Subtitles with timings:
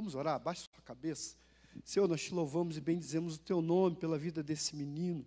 [0.00, 0.36] Vamos orar?
[0.36, 1.36] Abaixe sua cabeça.
[1.84, 5.26] Senhor, nós te louvamos e bendizemos o teu nome pela vida desse menino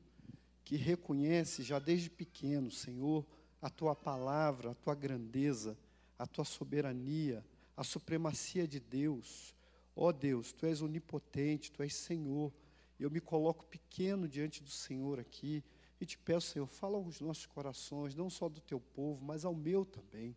[0.65, 3.23] que reconhece já desde pequeno, Senhor,
[3.62, 5.78] a tua palavra, a tua grandeza,
[6.17, 7.46] a tua soberania,
[7.78, 9.55] a supremacia de Deus.
[9.96, 12.52] Ó oh Deus, tu és onipotente, tu és Senhor.
[13.00, 15.64] Eu me coloco pequeno diante do Senhor aqui
[16.02, 19.54] e te peço, Senhor, fala aos nossos corações, não só do teu povo, mas ao
[19.54, 20.36] meu também.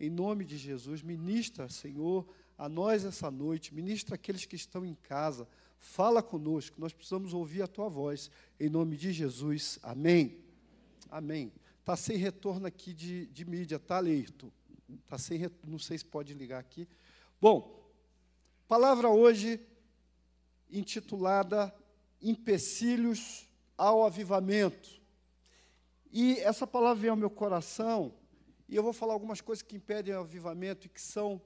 [0.00, 2.26] Em nome de Jesus, ministra, Senhor,
[2.56, 7.62] a nós essa noite, ministra aqueles que estão em casa, fala conosco, nós precisamos ouvir
[7.62, 8.30] a tua voz.
[8.58, 10.38] Em nome de Jesus, amém.
[11.10, 11.52] Amém.
[11.80, 14.52] Está sem retorno aqui de, de mídia, tá, Leito?
[15.04, 16.88] Está sem retorno, não sei se pode ligar aqui.
[17.40, 17.84] Bom,
[18.66, 19.60] palavra hoje
[20.70, 21.74] intitulada
[22.22, 25.00] Empecilhos ao Avivamento.
[26.10, 28.14] E essa palavra vem ao meu coração,
[28.68, 31.42] e eu vou falar algumas coisas que impedem o avivamento e que são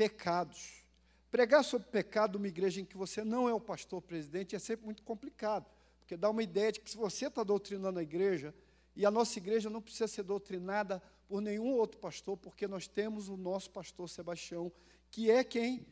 [0.00, 0.82] pecados.
[1.30, 4.86] Pregar sobre pecado numa igreja em que você não é o pastor presidente é sempre
[4.86, 8.54] muito complicado, porque dá uma ideia de que se você está doutrinando a igreja,
[8.96, 13.28] e a nossa igreja não precisa ser doutrinada por nenhum outro pastor, porque nós temos
[13.28, 14.72] o nosso pastor Sebastião,
[15.10, 15.86] que é quem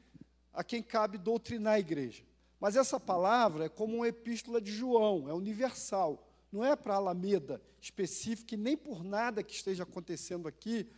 [0.55, 2.25] a quem cabe doutrinar a igreja.
[2.59, 6.27] Mas essa palavra é como uma epístola de João, é universal.
[6.51, 10.89] Não é para Alameda específica e nem por nada que esteja acontecendo aqui,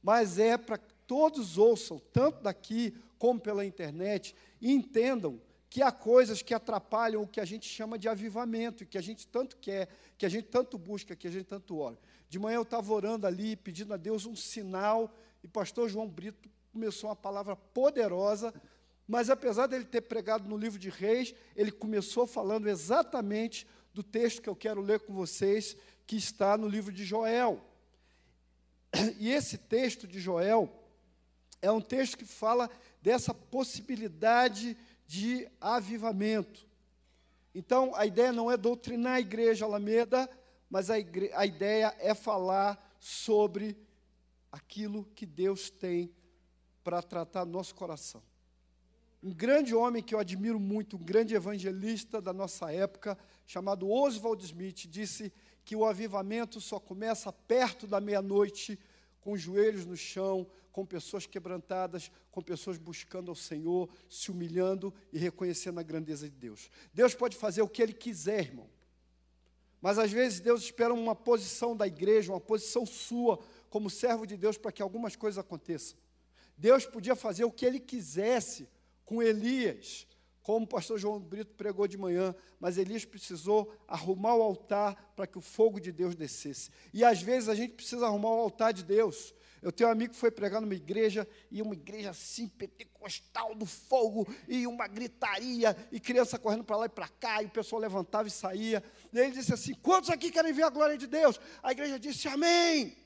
[0.00, 0.78] mas é para
[1.12, 5.38] todos ouçam, tanto daqui como pela internet, e entendam
[5.68, 9.26] que há coisas que atrapalham o que a gente chama de avivamento, que a gente
[9.26, 11.98] tanto quer, que a gente tanto busca, que a gente tanto ora.
[12.30, 16.48] De manhã eu estava orando ali, pedindo a Deus um sinal, e pastor João Brito
[16.72, 18.54] começou uma palavra poderosa,
[19.06, 24.40] mas apesar dele ter pregado no livro de Reis, ele começou falando exatamente do texto
[24.40, 25.76] que eu quero ler com vocês,
[26.06, 27.60] que está no livro de Joel.
[29.18, 30.81] E esse texto de Joel,
[31.62, 32.68] é um texto que fala
[33.00, 36.66] dessa possibilidade de avivamento.
[37.54, 40.28] Então, a ideia não é doutrinar a igreja Alameda,
[40.68, 40.94] mas a,
[41.34, 43.76] a ideia é falar sobre
[44.50, 46.12] aquilo que Deus tem
[46.82, 48.22] para tratar nosso coração.
[49.22, 53.16] Um grande homem que eu admiro muito, um grande evangelista da nossa época,
[53.46, 55.32] chamado Oswald Smith, disse
[55.64, 58.78] que o avivamento só começa perto da meia-noite,
[59.22, 64.92] com os joelhos no chão, com pessoas quebrantadas, com pessoas buscando ao Senhor, se humilhando
[65.12, 66.70] e reconhecendo a grandeza de Deus.
[66.92, 68.68] Deus pode fazer o que Ele quiser, irmão.
[69.80, 73.38] Mas às vezes Deus espera uma posição da igreja, uma posição sua,
[73.70, 75.96] como servo de Deus, para que algumas coisas aconteçam.
[76.58, 78.68] Deus podia fazer o que Ele quisesse
[79.04, 80.06] com Elias,
[80.42, 85.26] como o pastor João Brito pregou de manhã, mas Elias precisou arrumar o altar para
[85.26, 86.70] que o fogo de Deus descesse.
[86.92, 89.34] E às vezes a gente precisa arrumar o altar de Deus.
[89.62, 93.64] Eu tenho um amigo que foi pregar numa igreja, e uma igreja assim, pentecostal do
[93.64, 97.80] fogo, e uma gritaria, e criança correndo para lá e para cá, e o pessoal
[97.80, 98.82] levantava e saía.
[99.12, 101.40] E ele disse assim: Quantos aqui querem ver a glória de Deus?
[101.62, 102.96] A igreja disse: Amém.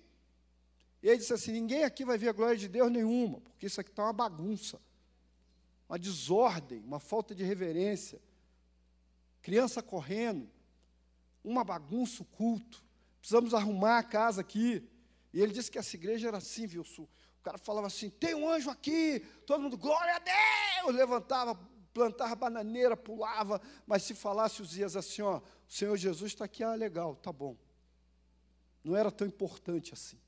[1.03, 3.79] E ele disse assim: Ninguém aqui vai ver a glória de Deus nenhuma, porque isso
[3.79, 4.81] aqui está uma bagunça,
[5.89, 8.21] uma desordem, uma falta de reverência.
[9.41, 10.51] Criança correndo,
[11.45, 12.85] uma bagunça, o culto.
[13.21, 14.89] Precisamos arrumar a casa aqui.
[15.33, 16.83] E ele disse que essa igreja era assim, viu?
[16.83, 17.09] O
[17.43, 20.95] cara falava assim: tem um anjo aqui, todo mundo, glória a Deus!
[20.95, 21.55] Levantava,
[21.93, 26.63] plantava bananeira, pulava, mas se falasse os dias assim, ó, o Senhor Jesus está aqui,
[26.63, 27.57] ah, legal, tá bom.
[28.83, 30.19] Não era tão importante assim.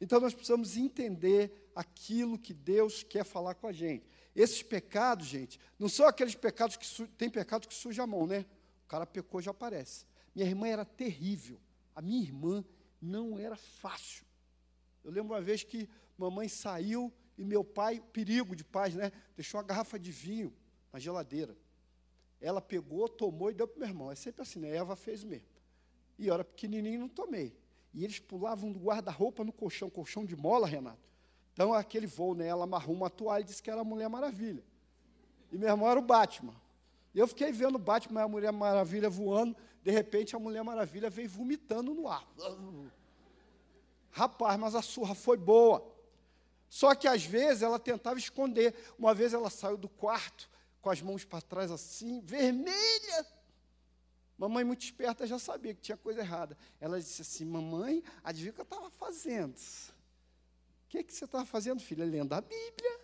[0.00, 4.06] Então nós precisamos entender aquilo que Deus quer falar com a gente.
[4.38, 8.46] Esses pecados, gente, não são aqueles pecados que tem pecado que suja a mão, né?
[8.84, 10.06] O cara pecou já aparece.
[10.32, 11.60] Minha irmã era terrível.
[11.92, 12.64] A minha irmã
[13.02, 14.24] não era fácil.
[15.02, 19.10] Eu lembro uma vez que mamãe saiu e meu pai, perigo de paz, né?
[19.34, 20.54] Deixou uma garrafa de vinho
[20.92, 21.56] na geladeira.
[22.40, 24.12] Ela pegou, tomou e deu para meu irmão.
[24.12, 24.70] É sempre assim, né?
[24.70, 25.48] Eva fez mesmo.
[26.16, 27.58] E eu era pequenininho não tomei.
[27.92, 31.08] E eles pulavam do guarda-roupa no colchão, colchão de mola, Renato.
[31.58, 32.46] Então, aquele voo, né?
[32.46, 34.62] Ela amarrou uma toalha e disse que era a Mulher Maravilha.
[35.50, 36.54] E meu irmão era o Batman.
[37.12, 39.56] Eu fiquei vendo o Batman e a Mulher Maravilha voando.
[39.82, 42.24] De repente, a Mulher Maravilha veio vomitando no ar.
[44.12, 45.84] Rapaz, mas a surra foi boa.
[46.68, 48.72] Só que às vezes ela tentava esconder.
[48.96, 50.48] Uma vez ela saiu do quarto
[50.80, 53.26] com as mãos para trás assim, vermelha.
[54.38, 56.56] Mamãe, muito esperta, já sabia que tinha coisa errada.
[56.80, 59.58] Ela disse assim: Mamãe, adivinha o que eu estava fazendo?
[60.88, 62.02] O que, é que você estava fazendo, filha?
[62.02, 63.00] Lendo a Bíblia.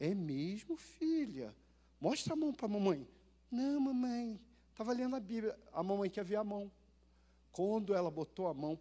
[0.00, 1.54] É mesmo, filha.
[2.00, 3.06] Mostra a mão para a mamãe.
[3.50, 5.54] Não, mamãe, estava lendo a Bíblia.
[5.74, 6.72] A mamãe quer ver a mão.
[7.52, 8.80] Quando ela botou a mão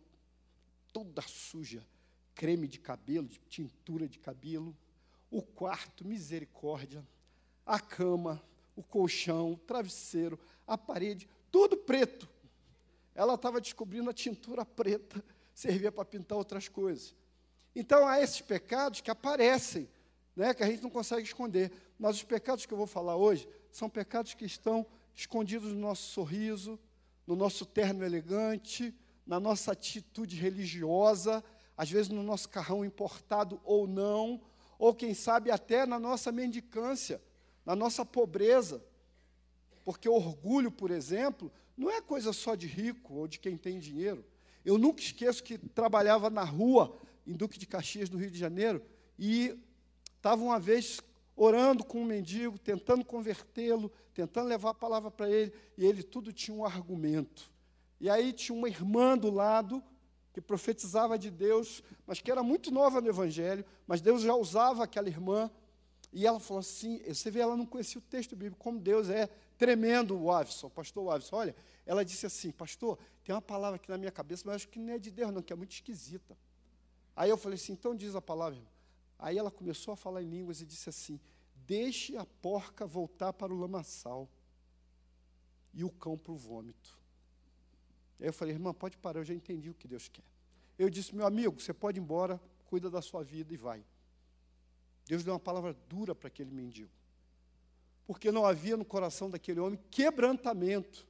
[0.93, 1.85] toda suja,
[2.33, 4.73] creme de cabelo, de tintura de cabelo,
[5.29, 7.05] o quarto, misericórdia,
[7.65, 8.41] a cama,
[8.77, 12.29] o colchão, o travesseiro, a parede, tudo preto.
[13.13, 15.21] Ela estava descobrindo a tintura preta,
[15.53, 17.13] servia para pintar outras coisas.
[17.75, 19.89] Então, há esses pecados que aparecem,
[20.35, 21.71] né, que a gente não consegue esconder.
[21.97, 26.03] Mas os pecados que eu vou falar hoje são pecados que estão escondidos no nosso
[26.09, 26.79] sorriso,
[27.25, 28.93] no nosso terno elegante,
[29.25, 31.43] na nossa atitude religiosa,
[31.77, 34.41] às vezes no nosso carrão importado ou não,
[34.77, 37.21] ou quem sabe até na nossa mendicância,
[37.65, 38.83] na nossa pobreza.
[39.85, 44.25] Porque orgulho, por exemplo, não é coisa só de rico ou de quem tem dinheiro.
[44.63, 48.81] Eu nunca esqueço que trabalhava na rua, em Duque de Caxias, no Rio de Janeiro,
[49.17, 49.57] e
[50.15, 50.99] estava uma vez
[51.35, 56.31] orando com um mendigo, tentando convertê-lo, tentando levar a palavra para ele, e ele tudo
[56.31, 57.49] tinha um argumento.
[57.99, 59.83] E aí tinha uma irmã do lado,
[60.33, 64.83] que profetizava de Deus, mas que era muito nova no Evangelho, mas Deus já usava
[64.83, 65.51] aquela irmã,
[66.13, 69.29] e ela falou assim: você vê, ela não conhecia o texto bíblico, como Deus é
[69.57, 71.35] tremendo, o Avison, pastor Avison.
[71.35, 74.79] Olha, ela disse assim: Pastor, tem uma palavra aqui na minha cabeça, mas acho que
[74.79, 76.37] não é de Deus, não, que é muito esquisita.
[77.21, 78.59] Aí eu falei assim: Então diz a palavra.
[79.19, 81.19] Aí ela começou a falar em línguas e disse assim:
[81.67, 84.27] Deixe a porca voltar para o lamaçal
[85.71, 86.97] e o cão para o vômito.
[88.19, 90.23] Aí eu falei, irmã, pode parar, eu já entendi o que Deus quer.
[90.79, 93.85] Eu disse, meu amigo, você pode ir embora, cuida da sua vida e vai.
[95.05, 96.89] Deus deu uma palavra dura para aquele mendigo.
[98.07, 101.07] Porque não havia no coração daquele homem quebrantamento.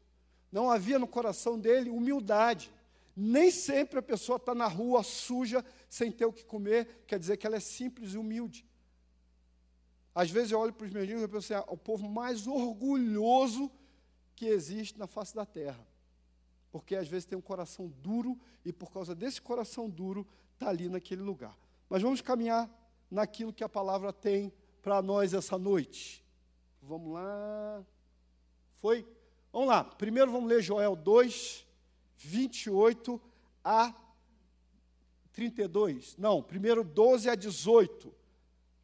[0.52, 2.70] Não havia no coração dele humildade.
[3.24, 7.38] Nem sempre a pessoa está na rua suja, sem ter o que comer, quer dizer
[7.38, 8.66] que ela é simples e humilde.
[10.14, 13.72] Às vezes eu olho para os mendigos e penso assim, ah, o povo mais orgulhoso
[14.36, 15.88] que existe na face da terra.
[16.72, 20.90] Porque às vezes tem um coração duro e por causa desse coração duro está ali
[20.90, 21.56] naquele lugar.
[21.88, 22.68] Mas vamos caminhar
[23.10, 24.52] naquilo que a palavra tem
[24.82, 26.26] para nós essa noite.
[26.82, 27.86] Vamos lá.
[28.80, 29.08] Foi?
[29.54, 29.84] Vamos lá.
[29.84, 31.68] Primeiro vamos ler Joel 2,
[32.24, 33.22] 28
[33.64, 33.94] a
[35.32, 36.16] 32.
[36.18, 38.14] Não, primeiro 12 a 18.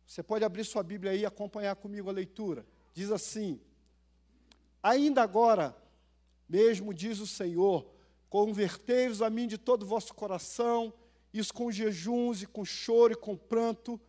[0.06, 2.66] Você pode abrir sua Bíblia aí e acompanhar comigo a leitura.
[2.94, 3.60] Diz assim:
[4.82, 5.76] Ainda agora,
[6.48, 7.86] mesmo diz o Senhor,
[8.30, 10.94] convertei-vos a mim de todo o vosso coração,
[11.34, 14.00] isso com jejuns e com choro e com pranto,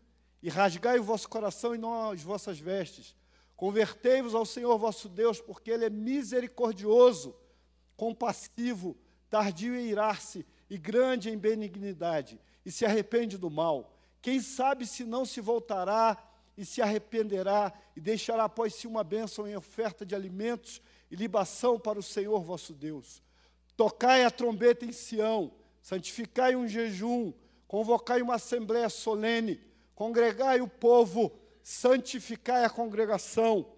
[0.42, 3.14] e rasgai o vosso coração e não as vossas vestes.
[3.56, 7.34] Convertei-vos ao Senhor vosso Deus, porque Ele é misericordioso,
[7.96, 8.96] compassivo,
[9.30, 13.94] tardio em irar-se e grande em benignidade, e se arrepende do mal.
[14.20, 16.16] Quem sabe se não se voltará
[16.56, 21.78] e se arrependerá e deixará após si uma bênção em oferta de alimentos e libação
[21.78, 23.22] para o Senhor vosso Deus.
[23.76, 27.32] Tocai a trombeta em Sião, santificai um jejum,
[27.68, 29.60] convocai uma assembléia solene,
[29.94, 31.32] congregai o povo,
[31.62, 33.72] santificai a congregação,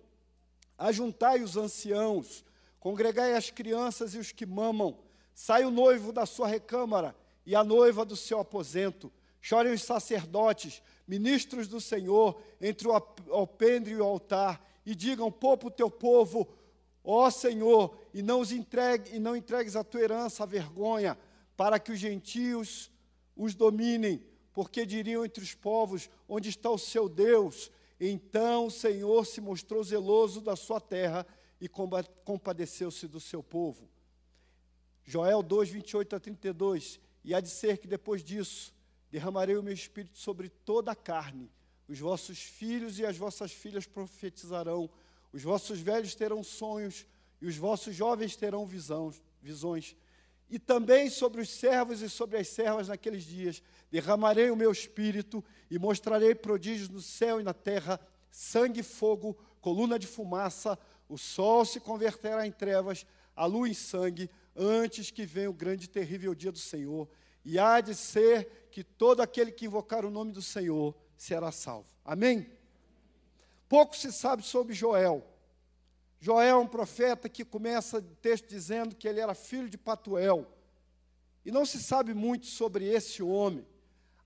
[0.79, 2.45] ajuntai os anciãos,
[2.79, 4.99] congregai as crianças e os que mamam,
[5.41, 7.17] sai o noivo da sua recâmara
[7.47, 9.11] e a noiva do seu aposento.
[9.41, 12.93] Chorem os sacerdotes, ministros do Senhor, entre o
[13.31, 16.47] alpendre e o altar, e digam: poupa o teu povo,
[17.03, 21.19] ó Senhor, e não os entregue, e não entregues a tua herança à vergonha,
[21.57, 22.91] para que os gentios
[23.35, 24.23] os dominem,
[24.53, 27.71] porque diriam entre os povos: onde está o seu Deus?
[27.99, 31.27] Então o Senhor se mostrou zeloso da sua terra
[31.59, 33.89] e compadeceu-se do seu povo.
[35.05, 37.01] Joel 2, 28 a 32.
[37.25, 38.75] E há de ser que depois disso
[39.11, 41.51] derramarei o meu espírito sobre toda a carne.
[41.89, 44.89] Os vossos filhos e as vossas filhas profetizarão,
[45.33, 47.07] os vossos velhos terão sonhos,
[47.41, 49.97] e os vossos jovens terão visões, visões.
[50.49, 55.45] E também sobre os servos e sobre as servas naqueles dias derramarei o meu espírito
[55.71, 60.79] e mostrarei prodígios no céu e na terra, sangue e fogo, coluna de fumaça,
[61.09, 65.87] o sol se converterá em trevas, a lua em sangue, antes que venha o grande
[65.87, 67.09] e terrível dia do Senhor.
[67.45, 71.89] E há de ser que todo aquele que invocar o nome do Senhor será salvo.
[72.05, 72.51] Amém?
[73.69, 75.27] Pouco se sabe sobre Joel.
[76.19, 80.47] Joel é um profeta que começa o texto dizendo que ele era filho de Patuel.
[81.45, 83.67] E não se sabe muito sobre esse homem.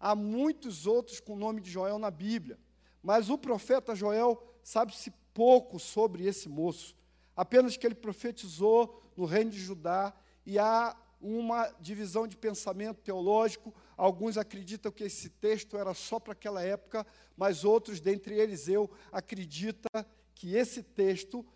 [0.00, 2.58] Há muitos outros com o nome de Joel na Bíblia.
[3.02, 6.96] Mas o profeta Joel sabe-se pouco sobre esse moço.
[7.36, 10.12] Apenas que ele profetizou no reino de Judá
[10.44, 13.74] e há uma divisão de pensamento teológico.
[13.96, 17.06] Alguns acreditam que esse texto era só para aquela época,
[17.36, 19.88] mas outros, dentre eles eu, acredita
[20.34, 21.46] que esse texto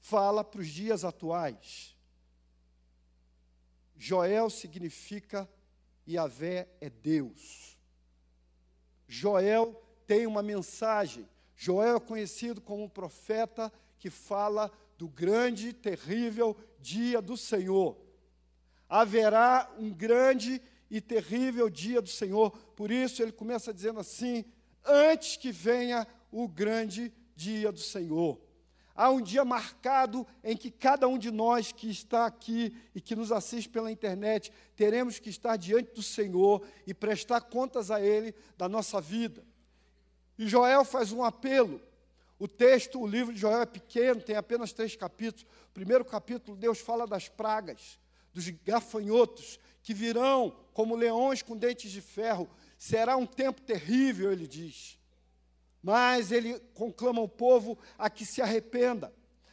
[0.00, 1.96] fala para os dias atuais.
[3.96, 5.48] Joel significa
[6.08, 7.78] Yahvé é Deus.
[9.06, 9.74] Joel
[10.06, 11.28] tem uma mensagem.
[11.54, 17.96] Joel é conhecido como um profeta que fala do grande terrível dia do Senhor.
[18.86, 22.50] Haverá um grande e terrível dia do Senhor.
[22.76, 24.44] Por isso ele começa dizendo assim:
[24.84, 28.38] antes que venha o grande dia do Senhor.
[28.94, 33.16] Há um dia marcado em que cada um de nós que está aqui e que
[33.16, 38.34] nos assiste pela internet teremos que estar diante do Senhor e prestar contas a Ele
[38.58, 39.42] da nossa vida.
[40.36, 41.80] E Joel faz um apelo.
[42.40, 45.46] O texto, o livro de Joel é pequeno, tem apenas três capítulos.
[45.68, 48.00] O primeiro capítulo, Deus fala das pragas,
[48.32, 52.48] dos gafanhotos, que virão como leões com dentes de ferro.
[52.78, 54.98] Será um tempo terrível, ele diz.
[55.82, 59.12] Mas ele conclama o povo a que se arrependa,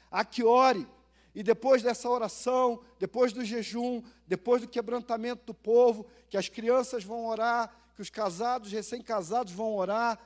[0.10, 0.88] a que ore.
[1.36, 7.03] E depois dessa oração, depois do jejum, depois do quebrantamento do povo, que as crianças
[7.03, 10.17] vão orar, que os casados, recém-casados vão orar,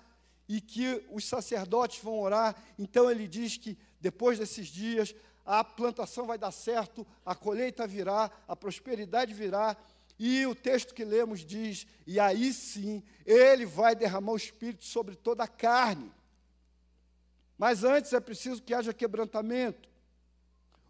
[0.52, 2.54] e que os sacerdotes vão orar.
[2.78, 5.16] Então ele diz que depois desses dias
[5.46, 9.78] a plantação vai dar certo, a colheita virá, a prosperidade virá,
[10.20, 15.16] e o texto que lemos diz: e aí sim, ele vai derramar o Espírito sobre
[15.16, 16.12] toda a carne.
[17.58, 19.90] Mas antes é preciso que haja quebrantamento.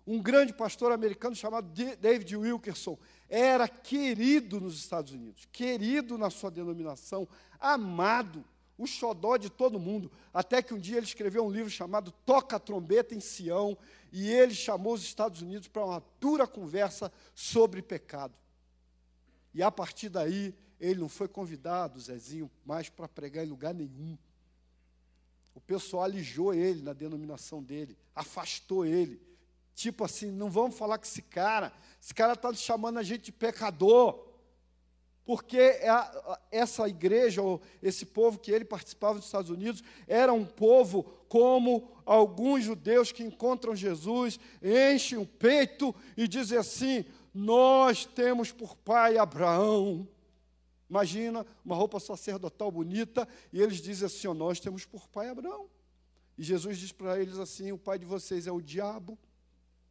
[0.07, 2.97] Um grande pastor americano chamado David Wilkerson
[3.29, 7.27] era querido nos Estados Unidos, querido na sua denominação,
[7.59, 8.43] amado,
[8.81, 10.11] o xodó de todo mundo.
[10.33, 13.77] Até que um dia ele escreveu um livro chamado Toca a Trombeta em Sião,
[14.11, 18.33] e ele chamou os Estados Unidos para uma dura conversa sobre pecado.
[19.53, 24.17] E a partir daí, ele não foi convidado, Zezinho, mais para pregar em lugar nenhum.
[25.53, 29.21] O pessoal alijou ele na denominação dele, afastou ele.
[29.75, 31.71] Tipo assim, não vamos falar com esse cara,
[32.01, 34.30] esse cara está chamando a gente de pecador.
[35.31, 35.87] Porque é
[36.51, 41.89] essa igreja, ou esse povo que ele participava dos Estados Unidos, era um povo como
[42.05, 49.17] alguns judeus que encontram Jesus, enchem o peito e dizem assim: nós temos por pai
[49.17, 50.05] Abraão.
[50.89, 55.69] Imagina uma roupa sacerdotal bonita, e eles dizem assim: oh, Nós temos por pai Abraão.
[56.37, 59.17] E Jesus diz para eles assim: O pai de vocês é o diabo.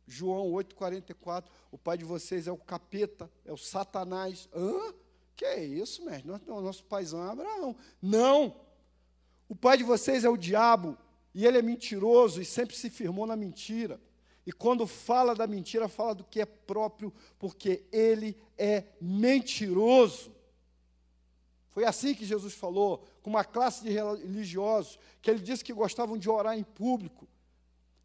[0.06, 1.44] João 8,44.
[1.72, 4.50] O pai de vocês é o capeta, é o Satanás.
[4.54, 4.92] Hã?
[5.40, 6.30] Que é isso, mestre?
[6.46, 7.74] Nosso, paizão é Abraão.
[8.02, 8.54] Não!
[9.48, 10.98] O pai de vocês é o diabo,
[11.34, 13.98] e ele é mentiroso e sempre se firmou na mentira.
[14.44, 20.30] E quando fala da mentira, fala do que é próprio, porque ele é mentiroso.
[21.70, 26.18] Foi assim que Jesus falou, com uma classe de religiosos, que ele disse que gostavam
[26.18, 27.26] de orar em público,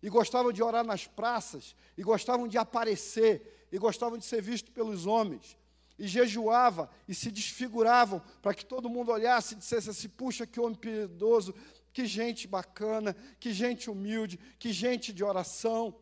[0.02, 4.72] e gostavam de orar nas praças, e gostavam de aparecer, e gostavam de ser visto
[4.72, 5.58] pelos homens.
[5.98, 10.60] E jejuava e se desfiguravam para que todo mundo olhasse e dissesse assim: puxa, que
[10.60, 11.56] homem piedoso,
[11.94, 15.96] que gente bacana, que gente humilde, que gente de oração.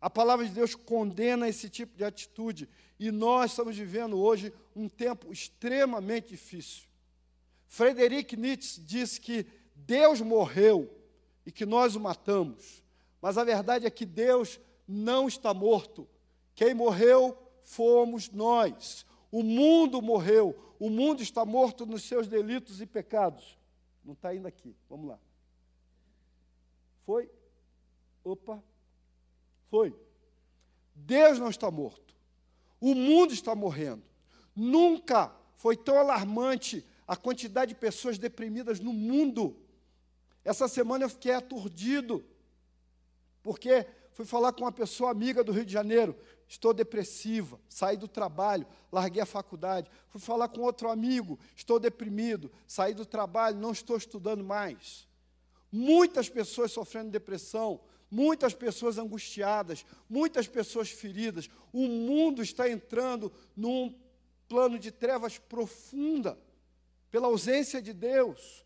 [0.00, 2.68] A palavra de Deus condena esse tipo de atitude.
[2.98, 6.88] E nós estamos vivendo hoje um tempo extremamente difícil.
[7.68, 10.90] Frederic Nietzsche disse que Deus morreu
[11.44, 12.82] e que nós o matamos.
[13.20, 16.08] Mas a verdade é que Deus não está morto.
[16.54, 17.38] Quem morreu
[17.72, 19.06] fomos nós.
[19.30, 20.54] O mundo morreu.
[20.78, 23.58] O mundo está morto nos seus delitos e pecados.
[24.04, 24.76] Não está indo aqui.
[24.90, 25.18] Vamos lá.
[27.06, 27.30] Foi?
[28.22, 28.62] Opa.
[29.70, 29.96] Foi.
[30.94, 32.14] Deus não está morto.
[32.80, 34.02] O mundo está morrendo.
[34.54, 39.56] Nunca foi tão alarmante a quantidade de pessoas deprimidas no mundo.
[40.44, 42.24] Essa semana eu fiquei aturdido,
[43.42, 46.16] porque fui falar com uma pessoa amiga do Rio de Janeiro.
[46.52, 49.90] Estou depressiva, saí do trabalho, larguei a faculdade.
[50.10, 55.08] Fui falar com outro amigo, estou deprimido, saí do trabalho, não estou estudando mais.
[55.72, 57.80] Muitas pessoas sofrendo depressão,
[58.10, 61.48] muitas pessoas angustiadas, muitas pessoas feridas.
[61.72, 63.98] O mundo está entrando num
[64.46, 66.38] plano de trevas profunda,
[67.10, 68.62] pela ausência de Deus,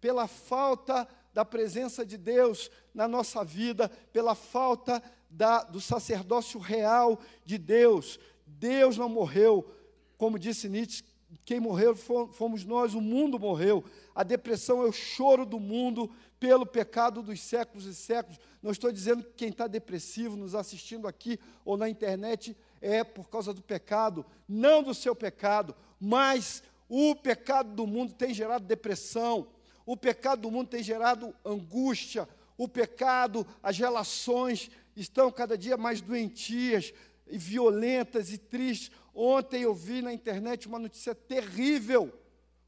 [0.00, 7.20] pela falta da presença de Deus na nossa vida, pela falta da, do sacerdócio real
[7.44, 8.18] de Deus.
[8.46, 9.68] Deus não morreu,
[10.16, 11.04] como disse Nietzsche,
[11.44, 13.84] quem morreu fomos nós, o mundo morreu.
[14.14, 18.38] A depressão é o choro do mundo pelo pecado dos séculos e séculos.
[18.62, 23.28] Não estou dizendo que quem está depressivo, nos assistindo aqui ou na internet, é por
[23.28, 29.48] causa do pecado, não do seu pecado, mas o pecado do mundo tem gerado depressão,
[29.84, 36.00] o pecado do mundo tem gerado angústia, o pecado, as relações estão cada dia mais
[36.00, 36.92] doentias
[37.26, 38.90] e violentas e tristes.
[39.14, 42.12] Ontem eu vi na internet uma notícia terrível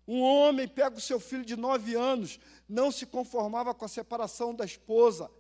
[0.07, 4.55] Um homem pega o seu filho de nove anos, não se conformava com a separação
[4.55, 5.31] da esposa,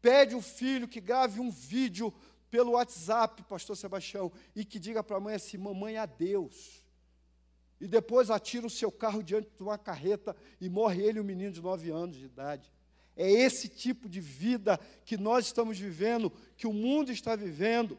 [0.00, 2.14] pede o filho que grave um vídeo
[2.48, 6.84] pelo WhatsApp, pastor Sebastião, e que diga para a mãe assim: mamãe, adeus.
[7.80, 11.50] E depois atira o seu carro diante de uma carreta e morre ele, um menino
[11.50, 12.72] de nove anos de idade.
[13.16, 17.98] É esse tipo de vida que nós estamos vivendo, que o mundo está vivendo.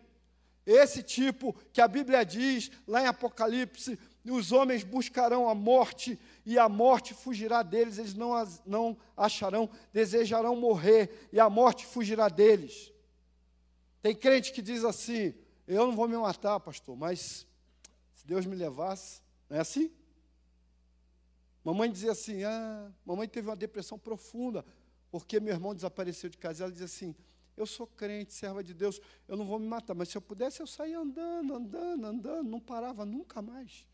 [0.65, 6.57] Esse tipo que a Bíblia diz lá em Apocalipse: os homens buscarão a morte e
[6.57, 12.27] a morte fugirá deles, eles não, as, não acharão, desejarão morrer e a morte fugirá
[12.27, 12.91] deles.
[14.01, 15.33] Tem crente que diz assim:
[15.67, 17.47] Eu não vou me matar, pastor, mas
[18.15, 19.91] se Deus me levasse, não é assim?
[21.63, 24.65] Mamãe dizia assim: Ah, mamãe teve uma depressão profunda
[25.17, 26.65] porque meu irmão desapareceu de casa.
[26.65, 27.15] Ela dizia assim:
[27.55, 30.59] Eu sou crente, serva de Deus, eu não vou me matar, mas se eu pudesse,
[30.59, 33.87] eu saía andando, andando, andando, não parava nunca mais.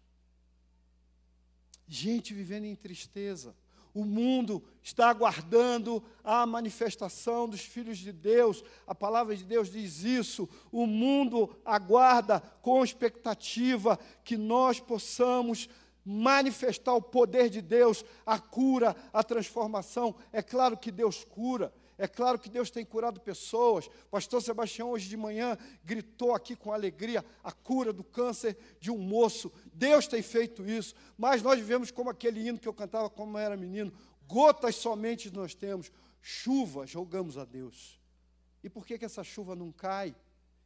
[1.87, 3.55] Gente vivendo em tristeza.
[3.93, 8.63] O mundo está aguardando a manifestação dos filhos de Deus.
[8.87, 10.49] A palavra de Deus diz isso.
[10.71, 15.69] O mundo aguarda com expectativa que nós possamos
[16.03, 20.15] manifestar o poder de Deus, a cura, a transformação.
[20.31, 21.73] É claro que Deus cura.
[21.97, 23.87] É claro que Deus tem curado pessoas.
[24.09, 28.97] Pastor Sebastião, hoje de manhã, gritou aqui com alegria a cura do câncer de um
[28.97, 29.51] moço.
[29.71, 30.95] Deus tem feito isso.
[31.15, 33.93] Mas nós vivemos como aquele hino que eu cantava quando era menino.
[34.27, 35.91] Gotas somente nós temos,
[36.21, 37.99] chuva jogamos a Deus.
[38.63, 40.15] E por que, que essa chuva não cai?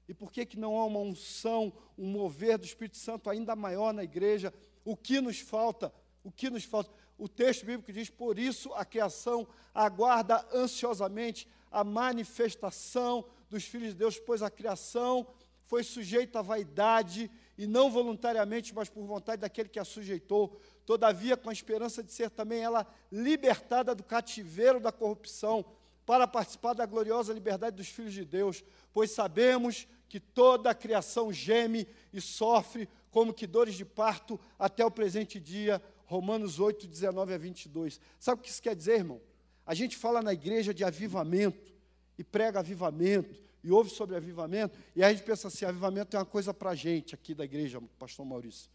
[0.07, 3.93] E por que, que não há uma unção, um mover do Espírito Santo ainda maior
[3.93, 4.53] na igreja?
[4.85, 5.91] O que nos falta?
[6.23, 6.91] O que nos falta?
[7.17, 13.95] O texto bíblico diz: Por isso a criação aguarda ansiosamente a manifestação dos filhos de
[13.95, 15.27] Deus, pois a criação
[15.65, 21.35] foi sujeita à vaidade, e não voluntariamente, mas por vontade daquele que a sujeitou, todavia
[21.35, 25.65] com a esperança de ser também ela libertada do cativeiro da corrupção,
[26.05, 28.63] para participar da gloriosa liberdade dos filhos de Deus,
[28.93, 34.85] pois sabemos que toda a criação geme e sofre como que dores de parto até
[34.85, 37.97] o presente dia, Romanos 8, 19 a 22.
[38.19, 39.21] Sabe o que isso quer dizer, irmão?
[39.65, 41.73] A gente fala na igreja de avivamento,
[42.17, 46.25] e prega avivamento, e ouve sobre avivamento, e a gente pensa assim: avivamento é uma
[46.25, 48.69] coisa para a gente aqui da igreja, pastor Maurício.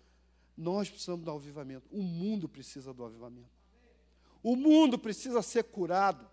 [0.56, 3.50] Nós precisamos do avivamento, o mundo precisa do avivamento.
[4.42, 6.26] O mundo precisa ser curado,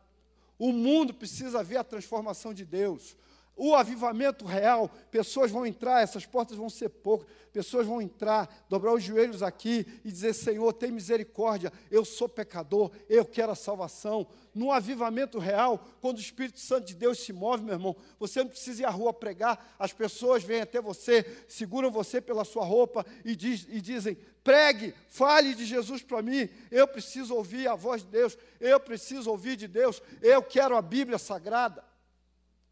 [0.58, 3.18] o mundo precisa ver a transformação de Deus,
[3.58, 8.94] o avivamento real, pessoas vão entrar, essas portas vão ser poucas, pessoas vão entrar, dobrar
[8.94, 14.28] os joelhos aqui e dizer: Senhor, tem misericórdia, eu sou pecador, eu quero a salvação.
[14.54, 18.50] No avivamento real, quando o Espírito Santo de Deus se move, meu irmão, você não
[18.50, 23.04] precisa ir à rua pregar, as pessoas vêm até você, seguram você pela sua roupa
[23.26, 28.04] e, diz, e dizem: pregue, fale de Jesus para mim, eu preciso ouvir a voz
[28.04, 31.84] de Deus, eu preciso ouvir de Deus, eu quero a Bíblia Sagrada.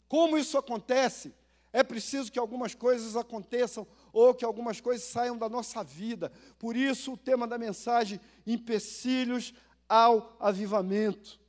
[0.07, 1.33] Como isso acontece?
[1.73, 6.31] É preciso que algumas coisas aconteçam ou que algumas coisas saiam da nossa vida.
[6.57, 9.53] Por isso, o tema da mensagem: empecilhos
[9.89, 11.39] ao avivamento.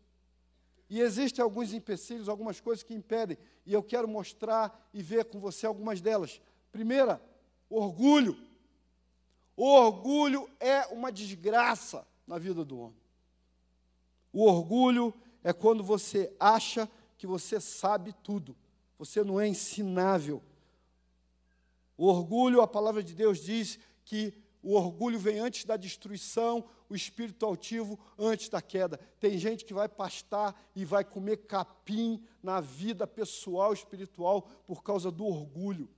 [0.88, 5.40] E existem alguns empecilhos, algumas coisas que impedem, e eu quero mostrar e ver com
[5.40, 6.40] você algumas delas.
[6.71, 7.21] Primeira,
[7.69, 8.37] orgulho.
[9.57, 13.01] O orgulho é uma desgraça na vida do homem.
[14.33, 18.57] O orgulho é quando você acha que você sabe tudo,
[18.99, 20.43] você não é ensinável.
[21.97, 26.95] O orgulho, a palavra de Deus diz que o orgulho vem antes da destruição, o
[26.95, 28.99] espírito altivo antes da queda.
[29.21, 35.11] Tem gente que vai pastar e vai comer capim na vida pessoal, espiritual, por causa
[35.11, 35.89] do orgulho.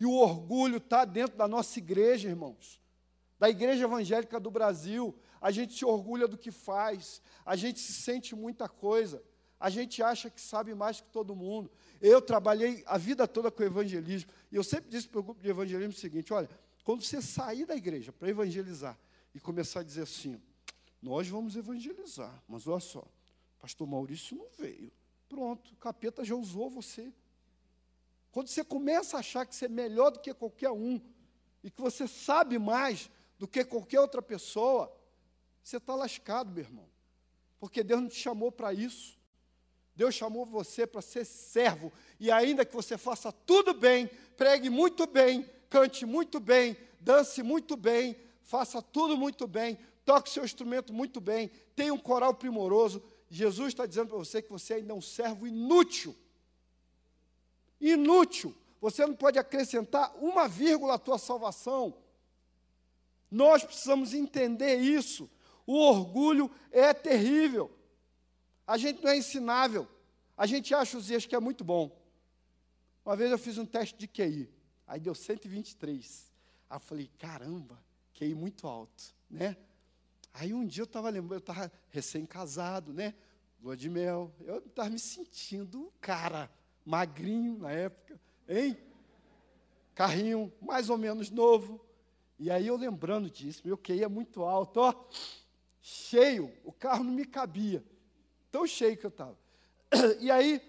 [0.00, 2.80] E o orgulho está dentro da nossa igreja, irmãos,
[3.38, 5.16] da Igreja Evangélica do Brasil.
[5.40, 9.22] A gente se orgulha do que faz, a gente se sente muita coisa.
[9.58, 11.70] A gente acha que sabe mais que todo mundo.
[12.00, 14.30] Eu trabalhei a vida toda com evangelismo.
[14.52, 16.48] E eu sempre disse para o grupo de evangelismo o seguinte: olha,
[16.84, 18.98] quando você sair da igreja para evangelizar
[19.34, 20.40] e começar a dizer assim,
[21.02, 23.04] nós vamos evangelizar, mas olha só,
[23.58, 24.92] pastor Maurício não veio.
[25.28, 27.12] Pronto, o capeta já usou você.
[28.30, 31.00] Quando você começa a achar que você é melhor do que qualquer um,
[31.64, 34.94] e que você sabe mais do que qualquer outra pessoa,
[35.62, 36.86] você está lascado, meu irmão.
[37.58, 39.18] Porque Deus não te chamou para isso.
[39.96, 45.06] Deus chamou você para ser servo, e ainda que você faça tudo bem, pregue muito
[45.06, 51.20] bem, cante muito bem, dance muito bem, faça tudo muito bem, toque seu instrumento muito
[51.20, 55.00] bem, tenha um coral primoroso, Jesus está dizendo para você que você ainda é um
[55.00, 56.14] servo inútil.
[57.80, 58.54] Inútil.
[58.80, 61.94] Você não pode acrescentar uma vírgula à tua salvação.
[63.30, 65.28] Nós precisamos entender isso.
[65.66, 67.75] O orgulho é terrível.
[68.66, 69.88] A gente não é ensinável.
[70.36, 71.96] A gente acha os dias que é muito bom.
[73.04, 74.50] Uma vez eu fiz um teste de QI,
[74.86, 76.32] aí deu 123.
[76.68, 77.80] Aí eu falei, caramba,
[78.12, 79.56] QI muito alto, né?
[80.34, 83.14] Aí um dia eu estava lembrando, eu estava recém-casado, né?
[83.62, 84.34] Lua de mel.
[84.40, 86.50] Eu estava me sentindo cara,
[86.84, 88.76] magrinho na época, hein?
[89.94, 91.80] Carrinho mais ou menos novo.
[92.38, 95.08] E aí eu lembrando disso, meu QI é muito alto, ó,
[95.80, 97.82] cheio, o carro não me cabia,
[98.56, 99.36] tão cheio que eu estava.
[100.18, 100.62] E aí,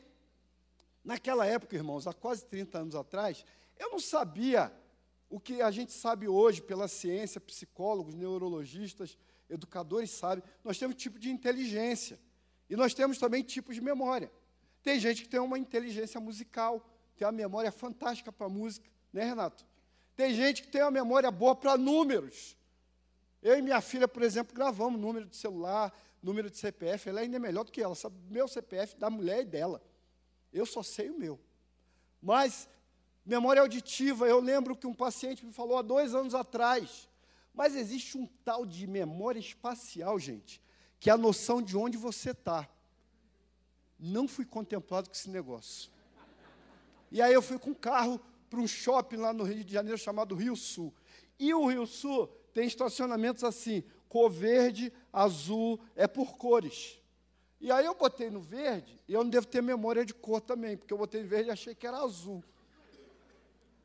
[1.04, 3.45] naquela época, irmãos, há quase 30 anos atrás,
[3.80, 4.73] eu não sabia
[5.30, 9.17] o que a gente sabe hoje pela ciência, psicólogos, neurologistas,
[9.50, 12.19] educadores sabem, nós temos tipo de inteligência.
[12.69, 14.30] E nós temos também tipos de memória.
[14.84, 19.65] Tem gente que tem uma inteligência musical, tem uma memória fantástica para música, né, Renato?
[20.13, 22.58] Tem gente que tem uma memória boa para números.
[23.41, 27.10] Eu e minha filha, por exemplo, gravamos número de celular, número de CPF.
[27.10, 29.82] Ela ainda é melhor do que ela, sabe meu CPF da mulher e dela.
[30.51, 31.39] Eu só sei o meu.
[32.21, 32.67] Mas,
[33.25, 37.08] memória auditiva, eu lembro que um paciente me falou há dois anos atrás.
[37.53, 40.62] Mas existe um tal de memória espacial, gente,
[40.99, 42.69] que é a noção de onde você está.
[43.99, 45.91] Não fui contemplado com esse negócio.
[47.12, 49.97] E aí eu fui com o carro para um shopping lá no Rio de Janeiro
[49.97, 50.93] chamado Rio Sul.
[51.39, 53.84] E o Rio Sul tem estacionamentos assim,
[54.17, 56.99] cor verde, azul, é por cores.
[57.62, 60.75] E aí eu botei no verde, e eu não devo ter memória de cor também,
[60.75, 62.43] porque eu botei no verde e achei que era azul.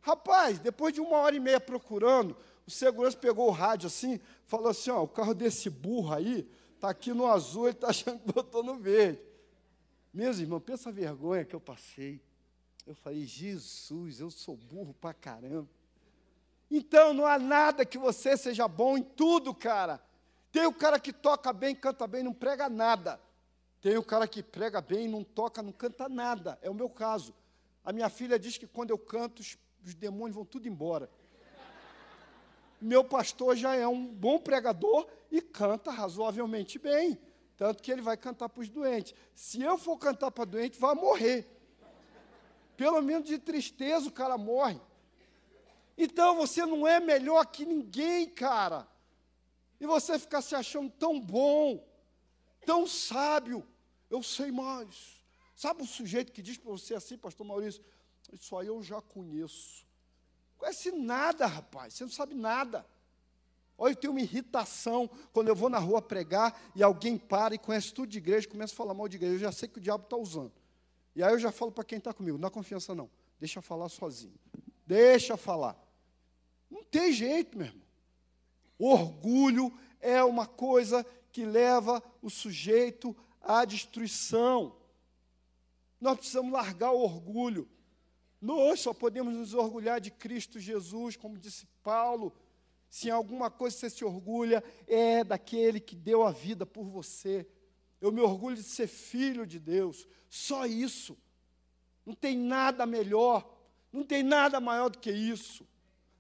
[0.01, 2.35] Rapaz, depois de uma hora e meia procurando,
[2.67, 6.89] o segurança pegou o rádio assim, falou assim, ó, o carro desse burro aí está
[6.89, 9.21] aqui no azul, ele está achando que botou no verde.
[10.15, 12.23] Meus irmãos, pensa a vergonha que eu passei.
[12.87, 15.69] Eu falei, Jesus, eu sou burro pra caramba.
[16.71, 20.03] Então não há nada que você seja bom em tudo, cara.
[20.53, 23.19] Tem o cara que toca bem, canta bem, não prega nada.
[23.81, 26.59] Tem o cara que prega bem, não toca, não canta nada.
[26.61, 27.35] É o meu caso.
[27.83, 31.11] A minha filha diz que quando eu canto, os, os demônios vão tudo embora.
[32.81, 37.19] Meu pastor já é um bom pregador e canta razoavelmente bem.
[37.57, 39.15] Tanto que ele vai cantar para os doentes.
[39.35, 41.49] Se eu for cantar para doente, vai morrer.
[42.77, 44.81] Pelo menos de tristeza o cara morre.
[45.97, 48.87] Então você não é melhor que ninguém, cara.
[49.83, 51.85] E você ficar se achando tão bom,
[52.65, 53.67] tão sábio.
[54.09, 55.21] Eu sei mais.
[55.57, 57.83] Sabe o sujeito que diz para você assim, pastor Maurício?
[58.33, 59.85] Isso aí eu já conheço.
[60.57, 61.95] Conhece nada, rapaz.
[61.95, 62.87] Você não sabe nada.
[63.77, 67.59] Olha, eu tenho uma irritação quando eu vou na rua pregar e alguém para e
[67.59, 69.35] conhece tudo de igreja, começa a falar mal de igreja.
[69.35, 70.53] Eu já sei que o diabo está usando.
[71.17, 73.89] E aí eu já falo para quem está comigo, não dá confiança não, deixa falar
[73.89, 74.39] sozinho.
[74.87, 75.77] Deixa falar.
[76.71, 77.82] Não tem jeito, meu irmão.
[78.85, 84.75] Orgulho é uma coisa que leva o sujeito à destruição.
[86.01, 87.69] Nós precisamos largar o orgulho.
[88.41, 92.33] Nós só podemos nos orgulhar de Cristo Jesus, como disse Paulo.
[92.91, 97.47] Se em alguma coisa você se orgulha, é daquele que deu a vida por você.
[98.01, 100.09] Eu me orgulho de ser filho de Deus.
[100.29, 101.17] Só isso.
[102.05, 103.49] Não tem nada melhor,
[103.93, 105.65] não tem nada maior do que isso.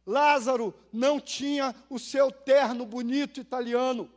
[0.07, 4.11] Lázaro não tinha o seu terno bonito italiano.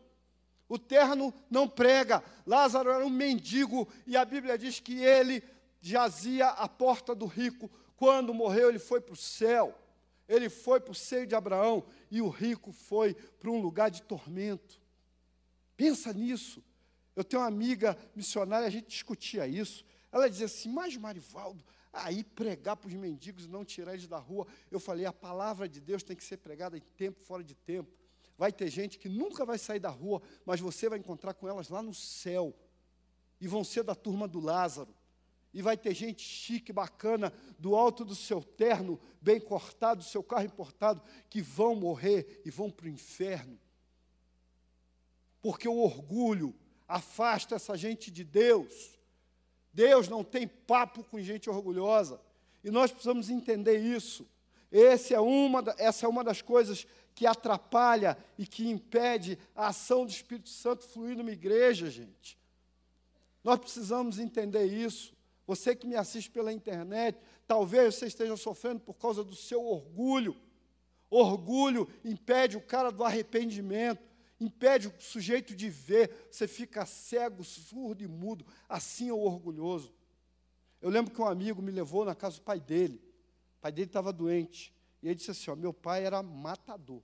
[0.68, 2.24] O terno não prega.
[2.46, 5.44] Lázaro era um mendigo e a Bíblia diz que ele
[5.80, 7.70] jazia à porta do rico.
[7.96, 9.78] Quando morreu, ele foi para o céu.
[10.28, 14.02] Ele foi para o seio de Abraão e o rico foi para um lugar de
[14.02, 14.82] tormento.
[15.78, 16.64] Pensa nisso.
[17.16, 19.86] Eu tenho uma amiga missionária, a gente discutia isso.
[20.12, 21.64] Ela dizia assim: Mas, Marivaldo,
[21.96, 24.46] aí pregar para os mendigos não tirar eles da rua.
[24.70, 27.92] Eu falei: A palavra de Deus tem que ser pregada em tempo, fora de tempo.
[28.38, 31.70] Vai ter gente que nunca vai sair da rua, mas você vai encontrar com elas
[31.70, 32.54] lá no céu.
[33.40, 34.94] E vão ser da turma do Lázaro.
[35.54, 40.22] E vai ter gente chique, bacana, do alto do seu terno, bem cortado, do seu
[40.22, 43.58] carro importado, que vão morrer e vão para o inferno.
[45.42, 46.54] Porque o orgulho,
[46.88, 48.95] afasta essa gente de Deus.
[49.76, 52.20] Deus não tem papo com gente orgulhosa.
[52.64, 54.26] E nós precisamos entender isso.
[54.72, 60.12] É uma, essa é uma das coisas que atrapalha e que impede a ação do
[60.12, 62.38] Espírito Santo fluir numa igreja, gente.
[63.44, 65.14] Nós precisamos entender isso.
[65.46, 70.36] Você que me assiste pela internet, talvez você esteja sofrendo por causa do seu orgulho.
[71.10, 74.02] Orgulho impede o cara do arrependimento
[74.40, 79.94] impede o sujeito de ver, você fica cego, surdo e mudo, assim é o orgulhoso.
[80.82, 83.02] Eu lembro que um amigo me levou na casa do pai dele,
[83.58, 87.02] o pai dele estava doente, e ele disse assim: ó, meu pai era matador,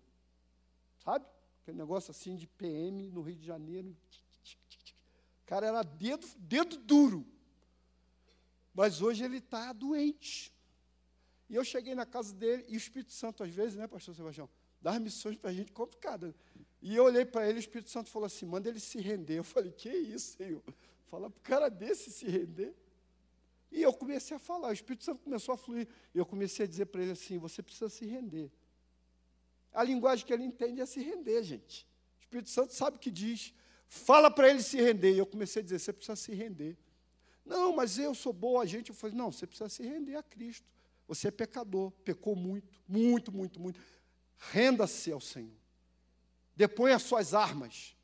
[1.03, 1.25] sabe?
[1.61, 3.95] aquele negócio assim de PM no Rio de Janeiro.
[5.43, 7.25] O cara era dedo, dedo duro.
[8.73, 10.51] Mas hoje ele está doente.
[11.49, 14.49] E eu cheguei na casa dele, e o Espírito Santo, às vezes, né, pastor Sebastião,
[14.81, 16.33] dá missões para a gente complicadas.
[16.81, 19.37] E eu olhei para ele, o Espírito Santo falou assim: manda ele se render.
[19.37, 20.63] Eu falei: que isso, Senhor?
[21.09, 22.73] Fala para o cara desse se render.
[23.71, 25.87] E eu comecei a falar, o Espírito Santo começou a fluir.
[26.13, 28.51] E eu comecei a dizer para ele assim: você precisa se render.
[29.71, 31.87] A linguagem que ele entende é se render, gente.
[32.19, 33.53] O Espírito Santo sabe o que diz.
[33.87, 35.13] Fala para ele se render.
[35.13, 36.77] E eu comecei a dizer: você precisa se render.
[37.45, 38.89] Não, mas eu sou boa gente.
[38.89, 40.67] Eu falei: não, você precisa se render a Cristo.
[41.07, 43.79] Você é pecador, pecou muito, muito, muito, muito.
[44.37, 45.60] Renda-se ao Senhor.
[46.55, 47.95] Deponha as suas armas.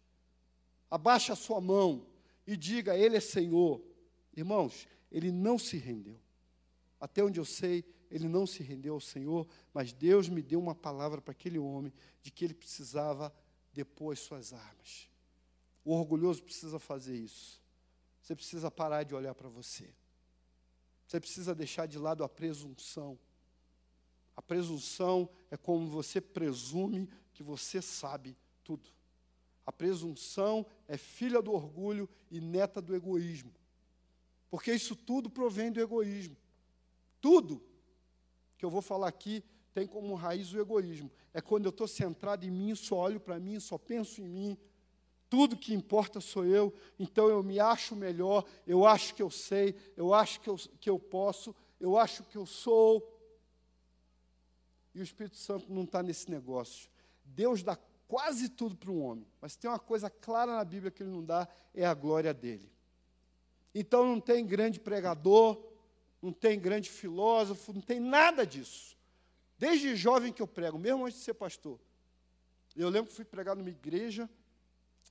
[0.89, 2.07] Abaixe a sua mão
[2.45, 3.81] e diga: Ele é Senhor.
[4.36, 6.19] Irmãos, ele não se rendeu.
[6.99, 10.75] Até onde eu sei, ele não se rendeu ao Senhor, mas Deus me deu uma
[10.75, 13.33] palavra para aquele homem de que ele precisava
[13.73, 15.10] depor as suas armas.
[15.83, 17.62] O orgulhoso precisa fazer isso.
[18.21, 19.93] Você precisa parar de olhar para você.
[21.05, 23.17] Você precisa deixar de lado a presunção.
[24.36, 28.89] A presunção é como você presume que você sabe tudo.
[29.63, 33.54] A presunção é filha do orgulho e neta do egoísmo.
[34.50, 36.36] Porque isso tudo provém do egoísmo.
[37.21, 37.62] Tudo
[38.58, 41.12] que eu vou falar aqui tem como raiz o egoísmo.
[41.32, 44.58] É quando eu estou centrado em mim, só olho para mim, só penso em mim.
[45.30, 49.76] Tudo que importa sou eu, então eu me acho melhor, eu acho que eu sei,
[49.95, 53.08] eu acho que eu, que eu posso, eu acho que eu sou.
[54.95, 56.89] E o Espírito Santo não está nesse negócio.
[57.28, 61.04] Deus dá quase tudo para um homem, mas tem uma coisa clara na Bíblia que
[61.04, 62.72] ele não dá, é a glória dele.
[63.74, 65.62] Então não tem grande pregador,
[66.22, 68.98] não tem grande filósofo, não tem nada disso.
[69.58, 71.80] Desde jovem que eu prego, mesmo antes de ser pastor.
[72.76, 74.30] Eu lembro que fui pregar numa igreja,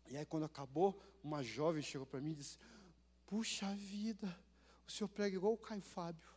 [0.08, 2.58] e aí, quando acabou, uma jovem chegou para mim e disse:
[3.26, 4.38] Puxa vida,
[4.86, 6.28] o senhor prega igual o Caio Fábio.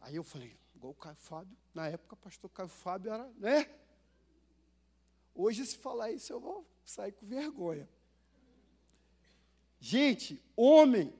[0.00, 1.56] Aí eu falei: Igual o Caio Fábio?
[1.74, 3.68] Na época, pastor Caio Fábio era, né?
[5.36, 7.88] Hoje, se falar isso, eu vou sair com vergonha.
[9.78, 11.12] Gente, homem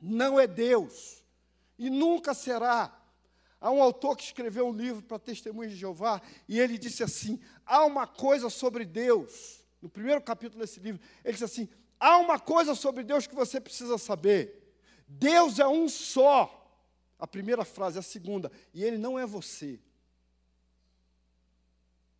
[0.00, 1.24] não é Deus
[1.78, 2.94] e nunca será.
[3.60, 7.40] Há um autor que escreveu um livro para Testemunhas de Jeová e ele disse assim:
[7.66, 11.68] há uma coisa sobre Deus no primeiro capítulo desse livro, ele diz assim:
[11.98, 14.74] há uma coisa sobre Deus que você precisa saber.
[15.06, 16.54] Deus é um só.
[17.18, 19.80] A primeira frase, a segunda, e ele não é você.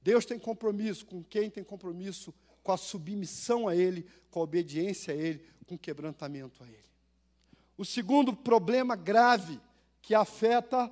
[0.09, 5.13] Deus tem compromisso com quem tem compromisso com a submissão a Ele, com a obediência
[5.13, 6.89] a Ele, com o quebrantamento a Ele.
[7.77, 9.61] O segundo problema grave
[10.01, 10.91] que afeta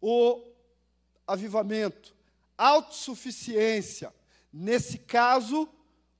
[0.00, 0.44] o
[1.28, 2.12] avivamento,
[2.56, 4.12] autossuficiência.
[4.52, 5.68] Nesse caso,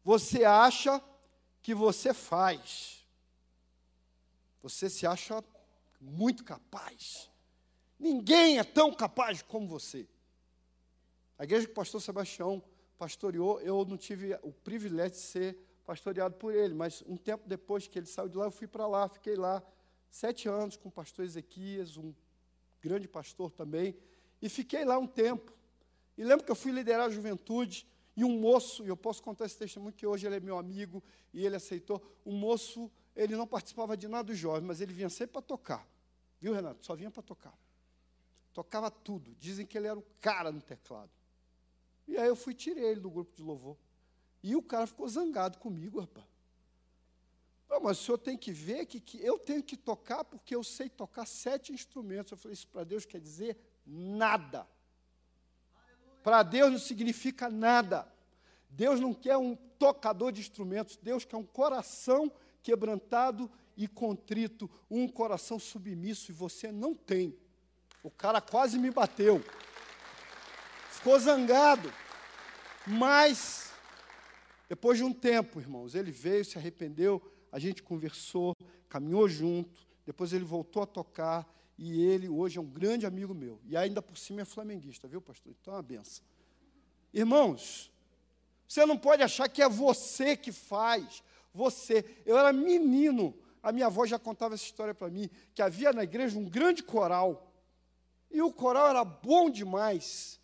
[0.05, 1.03] você acha
[1.61, 3.05] que você faz.
[4.63, 5.43] Você se acha
[6.01, 7.29] muito capaz.
[7.99, 10.07] Ninguém é tão capaz como você.
[11.39, 12.63] A igreja que o pastor Sebastião
[12.99, 17.87] pastoreou, eu não tive o privilégio de ser pastoreado por ele, mas um tempo depois
[17.87, 19.63] que ele saiu de lá, eu fui para lá, fiquei lá
[20.11, 22.13] sete anos com o pastor Ezequias, um
[22.83, 23.97] grande pastor também,
[24.43, 25.53] e fiquei lá um tempo.
[26.17, 27.87] E lembro que eu fui liderar a juventude,
[28.19, 31.01] e um moço, e eu posso contar esse testemunho que hoje ele é meu amigo
[31.33, 32.03] e ele aceitou.
[32.27, 35.89] Um moço, ele não participava de nada dos jovens, mas ele vinha sempre para tocar.
[36.41, 36.85] Viu, Renato?
[36.85, 37.57] Só vinha para tocar.
[38.53, 39.37] Tocava tudo.
[39.39, 41.13] Dizem que ele era o cara no teclado.
[42.09, 43.77] E aí eu fui tirei ele do grupo de louvor.
[44.43, 46.27] E o cara ficou zangado comigo, rapaz.
[47.69, 50.65] Não, mas o senhor tem que ver que, que eu tenho que tocar porque eu
[50.65, 52.33] sei tocar sete instrumentos.
[52.33, 54.67] Eu falei, isso para Deus quer dizer nada.
[56.23, 58.11] Para Deus não significa nada.
[58.71, 62.31] Deus não quer um tocador de instrumentos, Deus quer um coração
[62.63, 67.37] quebrantado e contrito, um coração submisso, e você não tem.
[68.03, 69.43] O cara quase me bateu.
[70.99, 71.93] Ficou zangado.
[72.85, 73.73] Mas,
[74.69, 78.53] depois de um tempo, irmãos, ele veio, se arrependeu, a gente conversou,
[78.89, 83.61] caminhou junto, depois ele voltou a tocar, e ele hoje é um grande amigo meu.
[83.65, 85.55] E ainda por cima é flamenguista, viu, pastor?
[85.61, 86.25] Então é uma benção.
[87.15, 87.93] Irmãos,
[88.67, 91.23] você não pode achar que é você que faz.
[91.55, 92.05] Você.
[92.27, 96.03] Eu era menino, a minha avó já contava essa história para mim, que havia na
[96.03, 97.55] igreja um grande coral.
[98.33, 100.38] E o coral era bom demais.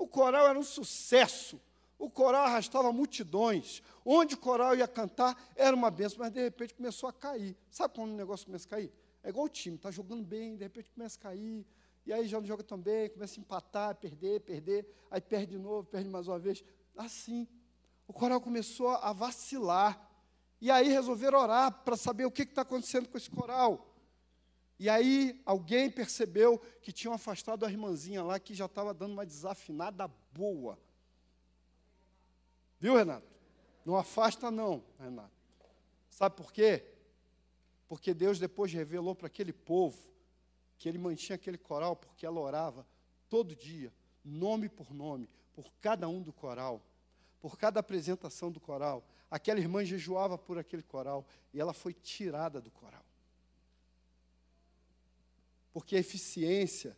[0.00, 1.60] O coral era um sucesso.
[1.98, 3.82] O coral arrastava multidões.
[4.02, 7.54] Onde o coral ia cantar era uma benção, mas de repente começou a cair.
[7.70, 8.90] Sabe quando o negócio começa a cair?
[9.22, 11.66] É igual o time, está jogando bem, de repente começa a cair,
[12.06, 15.58] e aí já não joga tão bem, começa a empatar, perder, perder, aí perde de
[15.58, 16.64] novo, perde mais uma vez.
[16.96, 17.46] Assim.
[18.08, 20.08] o coral começou a vacilar.
[20.62, 23.89] E aí resolveram orar para saber o que está acontecendo com esse coral.
[24.80, 29.26] E aí alguém percebeu que tinham afastado a irmãzinha lá que já estava dando uma
[29.26, 30.78] desafinada boa.
[32.78, 33.26] Viu, Renato?
[33.84, 35.36] Não afasta, não, Renato.
[36.08, 36.82] Sabe por quê?
[37.88, 39.98] Porque Deus depois revelou para aquele povo
[40.78, 42.86] que ele mantinha aquele coral porque ela orava
[43.28, 43.92] todo dia,
[44.24, 46.80] nome por nome, por cada um do coral,
[47.38, 49.06] por cada apresentação do coral.
[49.30, 53.04] Aquela irmã jejuava por aquele coral e ela foi tirada do coral.
[55.72, 56.96] Porque eficiência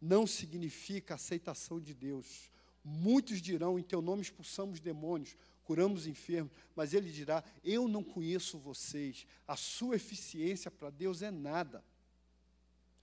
[0.00, 2.50] não significa aceitação de Deus.
[2.84, 8.58] Muitos dirão: em teu nome expulsamos demônios, curamos enfermos, mas ele dirá: eu não conheço
[8.58, 11.82] vocês, a sua eficiência para Deus é nada.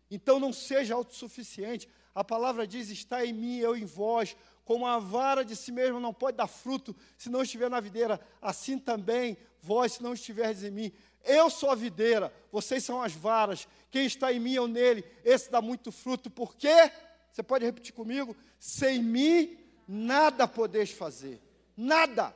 [0.10, 1.90] Então não seja autossuficiente.
[2.14, 4.36] A palavra diz: está em mim, eu em vós.
[4.64, 8.22] Como a vara de si mesma não pode dar fruto se não estiver na videira,
[8.42, 10.92] assim também vós, se não estiverdes em mim.
[11.24, 13.68] Eu sou a videira, vocês são as varas.
[13.92, 15.04] Quem está em mim, eu nele.
[15.24, 16.30] Esse dá muito fruto.
[16.32, 16.92] Por quê?
[17.32, 18.36] Você pode repetir comigo?
[18.58, 21.42] Sem mim, nada podeis fazer.
[21.76, 22.34] Nada.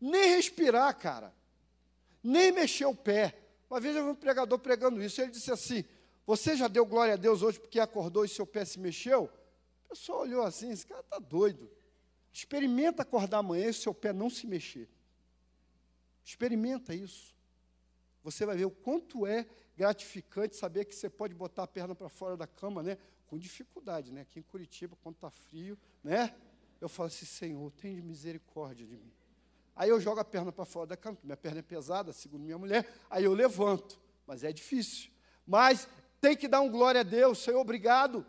[0.00, 1.34] Nem respirar, cara.
[2.22, 3.36] Nem mexer o pé.
[3.68, 5.20] Uma vez eu vi um pregador pregando isso.
[5.20, 5.84] Ele disse assim:
[6.24, 9.28] Você já deu glória a Deus hoje porque acordou e seu pé se mexeu?
[9.86, 11.68] A pessoa olhou assim: Esse cara está doido.
[12.32, 14.88] Experimenta acordar amanhã e seu pé não se mexer.
[16.24, 17.34] Experimenta isso.
[18.30, 22.08] Você vai ver o quanto é gratificante saber que você pode botar a perna para
[22.08, 22.98] fora da cama, né?
[23.26, 24.22] Com dificuldade, né?
[24.22, 26.34] Aqui em Curitiba, quando está frio, né?
[26.80, 29.12] Eu falo assim, Senhor, tem misericórdia de mim.
[29.74, 32.58] Aí eu jogo a perna para fora da cama, minha perna é pesada, segundo minha
[32.58, 35.10] mulher, aí eu levanto, mas é difícil.
[35.46, 35.88] Mas
[36.20, 38.26] tem que dar um glória a Deus, Senhor, obrigado,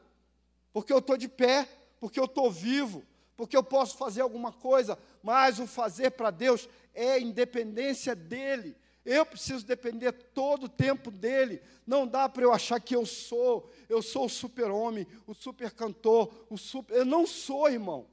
[0.71, 1.67] porque eu estou de pé,
[1.99, 3.03] porque eu estou vivo,
[3.35, 8.77] porque eu posso fazer alguma coisa, mas o fazer para Deus é independência dEle.
[9.11, 11.63] Eu preciso depender todo o tempo dele.
[11.83, 16.55] Não dá para eu achar que eu sou, eu sou o super-homem, o super-cantor, o
[16.55, 16.95] super.
[16.95, 18.05] Eu não sou, irmão.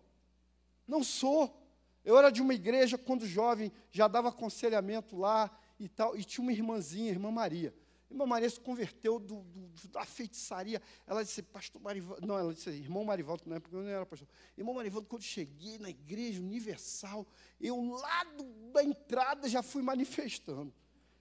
[0.89, 1.55] Não sou.
[2.03, 6.43] Eu era de uma igreja, quando jovem, já dava aconselhamento lá e tal, e tinha
[6.43, 7.75] uma irmãzinha, irmã Maria.
[8.11, 10.81] Irmã Maria se converteu do, do, da feitiçaria.
[11.07, 14.27] Ela disse, pastor Marivaldo, não, ela disse, irmão Marivaldo, na época eu não era pastor.
[14.57, 17.27] Irmão Marivaldo, quando cheguei na igreja universal,
[17.61, 20.73] eu lá do, da entrada já fui manifestando.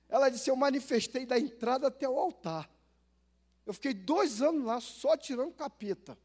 [0.07, 2.69] Ela disse, eu manifestei da entrada até o altar.
[3.65, 6.17] Eu fiquei dois anos lá só tirando capeta.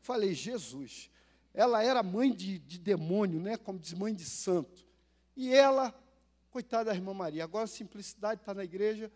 [0.00, 1.10] Falei, Jesus,
[1.52, 3.56] ela era mãe de, de demônio, né?
[3.56, 4.86] como diz mãe de santo.
[5.36, 5.94] E ela,
[6.50, 9.12] coitada da irmã Maria, agora a simplicidade está na igreja,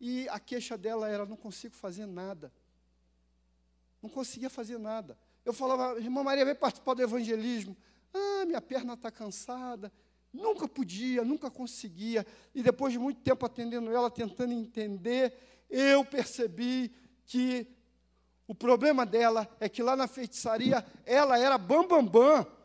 [0.00, 2.52] e a queixa dela era: não consigo fazer nada.
[4.00, 5.18] Não conseguia fazer nada.
[5.44, 7.76] Eu falava, irmã Maria, vem participar do evangelismo.
[8.14, 9.92] Ah, minha perna está cansada.
[10.32, 12.26] Nunca podia, nunca conseguia.
[12.54, 15.34] E depois de muito tempo atendendo ela, tentando entender,
[15.70, 16.92] eu percebi
[17.24, 17.66] que
[18.46, 22.08] o problema dela é que lá na feitiçaria ela era bambambam.
[22.08, 22.58] Bam, bam.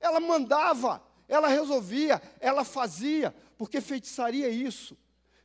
[0.00, 4.96] Ela mandava, ela resolvia, ela fazia, porque feitiçaria é isso.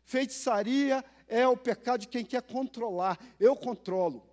[0.06, 3.18] Feitiçaria é o pecado de quem quer controlar.
[3.40, 4.24] Eu controlo.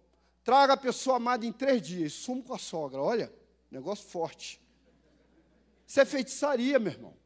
[0.45, 3.01] Traga a pessoa amada em três dias, sumo com a sogra.
[3.01, 3.33] Olha,
[3.71, 4.61] negócio forte.
[5.87, 7.20] Isso é feitiçaria, meu irmão.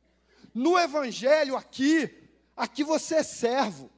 [0.55, 2.09] No Evangelho aqui,
[2.57, 3.91] aqui você é servo.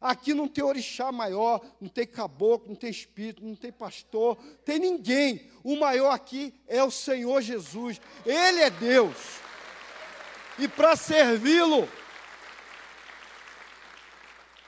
[0.00, 4.78] Aqui não tem orixá maior, não tem caboclo, não tem espírito, não tem pastor, tem
[4.78, 5.50] ninguém.
[5.62, 7.98] O maior aqui é o Senhor Jesus.
[8.26, 9.16] Ele é Deus.
[10.58, 11.88] E para servi-lo,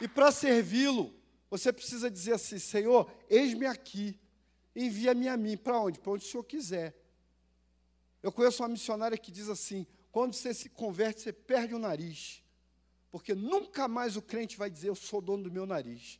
[0.00, 1.14] e para servi-lo,
[1.50, 4.18] você precisa dizer assim: Senhor, eis-me aqui,
[4.74, 5.56] envia-me a mim.
[5.56, 5.98] Para onde?
[5.98, 6.96] Para onde o Senhor quiser.
[8.22, 12.42] Eu conheço uma missionária que diz assim: quando você se converte, você perde o nariz.
[13.10, 16.18] Porque nunca mais o crente vai dizer, eu sou dono do meu nariz.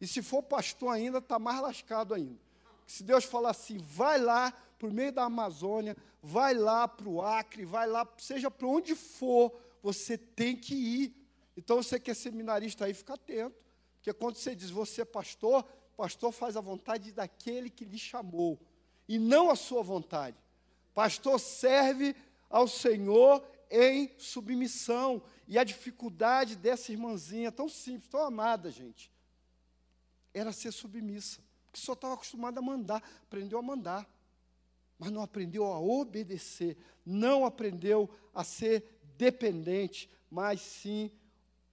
[0.00, 2.40] E se for pastor ainda, está mais lascado ainda.
[2.86, 4.50] Se Deus falar assim, vai lá
[4.82, 9.54] o meio da Amazônia, vai lá para o Acre, vai lá, seja para onde for,
[9.82, 11.14] você tem que ir.
[11.54, 13.54] Então você que é seminarista aí, fica atento.
[13.96, 15.64] Porque quando você diz você é pastor,
[15.98, 18.58] pastor faz a vontade daquele que lhe chamou,
[19.06, 20.38] e não a sua vontade.
[20.94, 22.16] Pastor serve
[22.48, 25.22] ao Senhor em submissão.
[25.46, 29.10] E a dificuldade dessa irmãzinha, tão simples, tão amada, gente,
[30.32, 31.40] era ser submissa.
[31.64, 34.08] Porque só estava acostumada a mandar, aprendeu a mandar.
[34.98, 36.76] Mas não aprendeu a obedecer,
[37.06, 41.12] não aprendeu a ser dependente, mas sim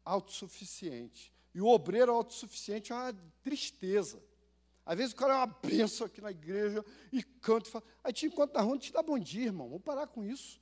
[0.03, 1.33] autossuficiente.
[1.53, 4.21] E o obreiro autossuficiente é uma tristeza.
[4.85, 7.85] Às vezes o cara é uma benção aqui na igreja e canta e fala.
[8.03, 9.69] Aí te encontra na rua, te dá bom dia, irmão.
[9.69, 10.61] Vamos parar com isso.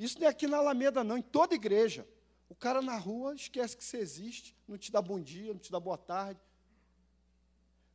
[0.00, 2.08] Isso não é aqui na Alameda, não, em toda igreja.
[2.48, 5.70] O cara na rua esquece que você existe, não te dá bom dia, não te
[5.70, 6.40] dá boa tarde.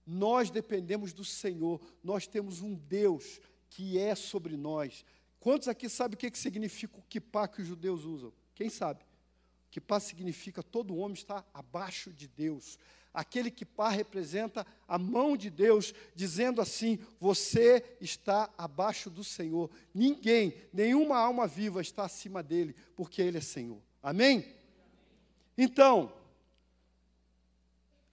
[0.05, 3.41] Nós dependemos do Senhor, nós temos um Deus
[3.71, 5.03] que é sobre nós.
[5.39, 8.31] Quantos aqui sabem o que, que significa o kippah que os judeus usam?
[8.53, 9.03] Quem sabe?
[9.71, 12.77] Kippah significa todo homem está abaixo de Deus.
[13.15, 19.71] Aquele kippah representa a mão de Deus, dizendo assim: você está abaixo do Senhor.
[19.93, 23.81] Ninguém, nenhuma alma viva está acima dele, porque ele é Senhor.
[24.03, 24.53] Amém?
[25.57, 26.11] Então,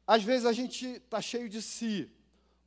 [0.07, 2.09] às vezes a gente está cheio de si.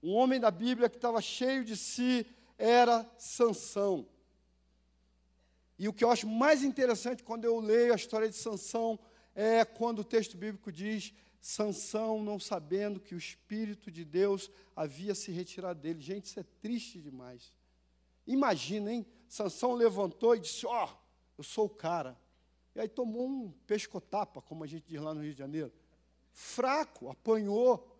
[0.04, 2.26] Um homem da Bíblia que estava cheio de si
[2.58, 4.06] era Sansão.
[5.80, 9.00] E o que eu acho mais interessante quando eu leio a história de Sansão
[9.34, 11.14] é quando o texto bíblico diz
[11.48, 16.02] Sansão não sabendo que o espírito de Deus havia se retirado dele.
[16.02, 17.54] Gente, isso é triste demais.
[18.26, 19.06] Imagina, hein?
[19.30, 20.98] Sansão levantou e disse: "Ó, oh,
[21.38, 22.20] eu sou o cara".
[22.74, 25.72] E aí tomou um pescotapa, como a gente diz lá no Rio de Janeiro.
[26.32, 27.96] Fraco, apanhou,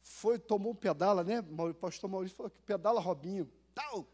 [0.00, 1.40] foi, tomou um pedala, né?
[1.40, 3.46] O pastor Maurício falou que pedala Robinho.
[3.74, 4.08] Tal,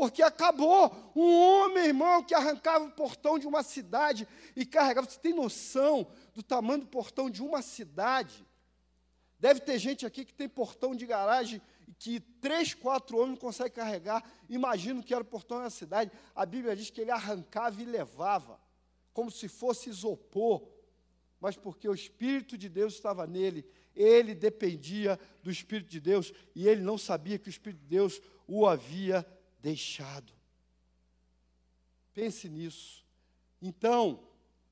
[0.00, 1.12] porque acabou.
[1.14, 4.26] Um homem, irmão, que arrancava o portão de uma cidade
[4.56, 5.06] e carregava.
[5.06, 8.46] Você tem noção do tamanho do portão de uma cidade?
[9.38, 11.60] Deve ter gente aqui que tem portão de garagem
[11.98, 14.24] que três, quatro homens conseguem carregar.
[14.48, 16.10] Imagino que era o portão da cidade.
[16.34, 18.58] A Bíblia diz que ele arrancava e levava,
[19.12, 20.66] como se fosse isopor.
[21.38, 26.66] Mas porque o Espírito de Deus estava nele, ele dependia do Espírito de Deus e
[26.66, 29.26] ele não sabia que o Espírito de Deus o havia
[29.62, 30.32] deixado.
[32.12, 33.04] Pense nisso.
[33.60, 34.22] Então,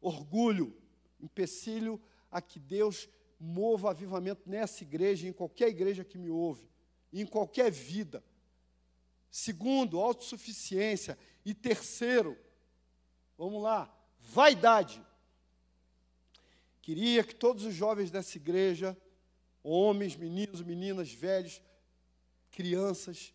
[0.01, 0.77] orgulho,
[1.21, 3.09] empecilho a que Deus
[3.39, 6.69] mova avivamento nessa igreja, em qualquer igreja que me ouve,
[7.13, 8.25] em qualquer vida.
[9.31, 11.19] Segundo, autossuficiência.
[11.45, 12.37] E terceiro,
[13.37, 15.05] vamos lá, vaidade.
[16.83, 18.97] Queria que todos os jovens dessa igreja,
[19.63, 21.63] homens, meninos, meninas, velhos,
[22.51, 23.35] crianças,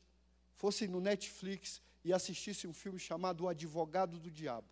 [0.64, 4.66] fossem no Netflix e assistissem um filme chamado O Advogado do Diabo,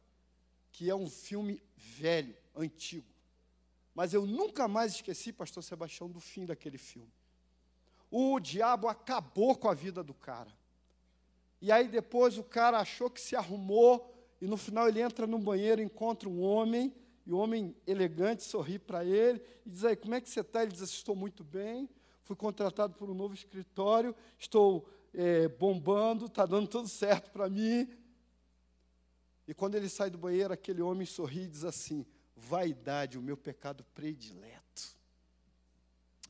[0.71, 3.05] que é um filme velho, antigo.
[3.93, 7.11] Mas eu nunca mais esqueci, pastor Sebastião, do fim daquele filme.
[8.09, 10.49] O diabo acabou com a vida do cara.
[11.61, 15.39] E aí depois o cara achou que se arrumou e no final ele entra no
[15.39, 20.15] banheiro, encontra um homem, e o homem elegante sorri para ele e diz aí, como
[20.15, 20.63] é que você está?
[20.63, 21.89] Ele diz, estou muito bem,
[22.23, 27.89] fui contratado por um novo escritório, estou é, bombando, está dando tudo certo para mim.
[29.47, 32.05] E quando ele sai do banheiro, aquele homem sorri e diz assim:
[32.35, 34.95] vaidade, o meu pecado predileto.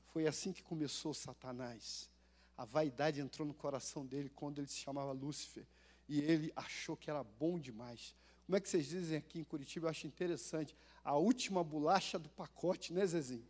[0.08, 2.10] Foi assim que começou Satanás.
[2.58, 5.66] A vaidade entrou no coração dele quando ele se chamava Lúcifer.
[6.08, 8.14] E ele achou que era bom demais.
[8.46, 9.88] Como é que vocês dizem aqui em Curitiba?
[9.88, 10.76] Eu acho interessante.
[11.04, 13.48] A última bolacha do pacote, né, Zezinho?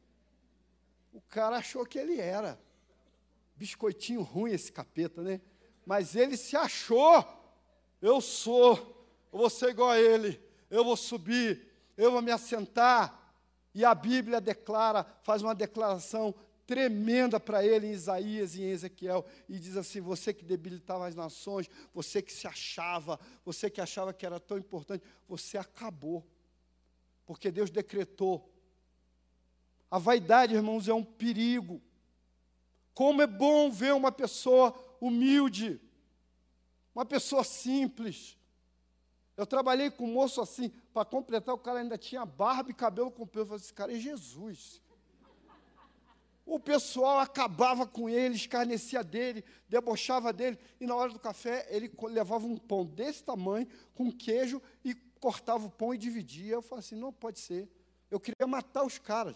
[1.12, 2.60] O cara achou que ele era
[3.62, 5.40] biscoitinho ruim esse capeta, né?
[5.86, 7.24] Mas ele se achou.
[8.02, 8.76] Eu sou,
[9.32, 13.20] eu vou ser igual a ele, eu vou subir, eu vou me assentar.
[13.76, 16.34] E a Bíblia declara, faz uma declaração
[16.66, 21.14] tremenda para ele em Isaías e em Ezequiel, e diz assim: Você que debilitava as
[21.14, 26.26] nações, você que se achava, você que achava que era tão importante, você acabou,
[27.28, 28.52] porque Deus decretou.
[29.92, 31.80] A vaidade, irmãos, é um perigo.
[33.02, 35.82] Como é bom ver uma pessoa humilde,
[36.94, 38.38] uma pessoa simples.
[39.36, 43.10] Eu trabalhei com um moço assim, para completar, o cara ainda tinha barba e cabelo
[43.10, 43.42] comprido.
[43.42, 44.80] Eu falei, esse cara é Jesus.
[46.46, 51.92] O pessoal acabava com ele, escarnecia dele, debochava dele, e na hora do café ele
[52.04, 56.54] levava um pão desse tamanho, com queijo, e cortava o pão e dividia.
[56.54, 57.68] Eu falei assim: não pode ser.
[58.12, 59.36] Eu queria matar os caras.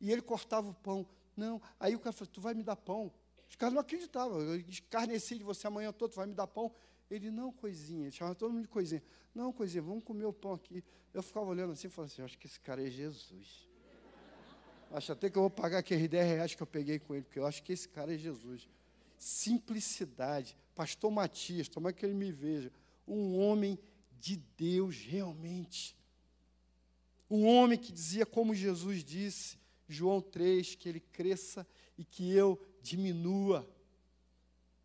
[0.00, 1.06] E ele cortava o pão.
[1.36, 1.60] Não.
[1.78, 3.12] Aí o cara falou, tu vai me dar pão.
[3.48, 4.40] Os caras não acreditavam.
[4.40, 6.72] Eu escarneci de você amanhã todo, tu vai me dar pão.
[7.10, 8.04] Ele, não, coisinha.
[8.04, 9.02] Ele chamava todo mundo de coisinha.
[9.34, 10.82] Não, coisinha, vamos comer o pão aqui.
[11.12, 13.68] Eu ficava olhando assim e falava assim, acho que esse cara é Jesus.
[14.90, 17.38] Acho até que eu vou pagar aqueles 10 reais que eu peguei com ele, porque
[17.38, 18.68] eu acho que esse cara é Jesus.
[19.18, 20.56] Simplicidade.
[20.74, 22.72] Pastor Matias, tomara que ele me veja.
[23.06, 23.78] Um homem
[24.18, 25.96] de Deus, realmente.
[27.30, 29.58] Um homem que dizia como Jesus disse,
[29.88, 31.66] João 3, que ele cresça
[31.96, 33.68] e que eu diminua.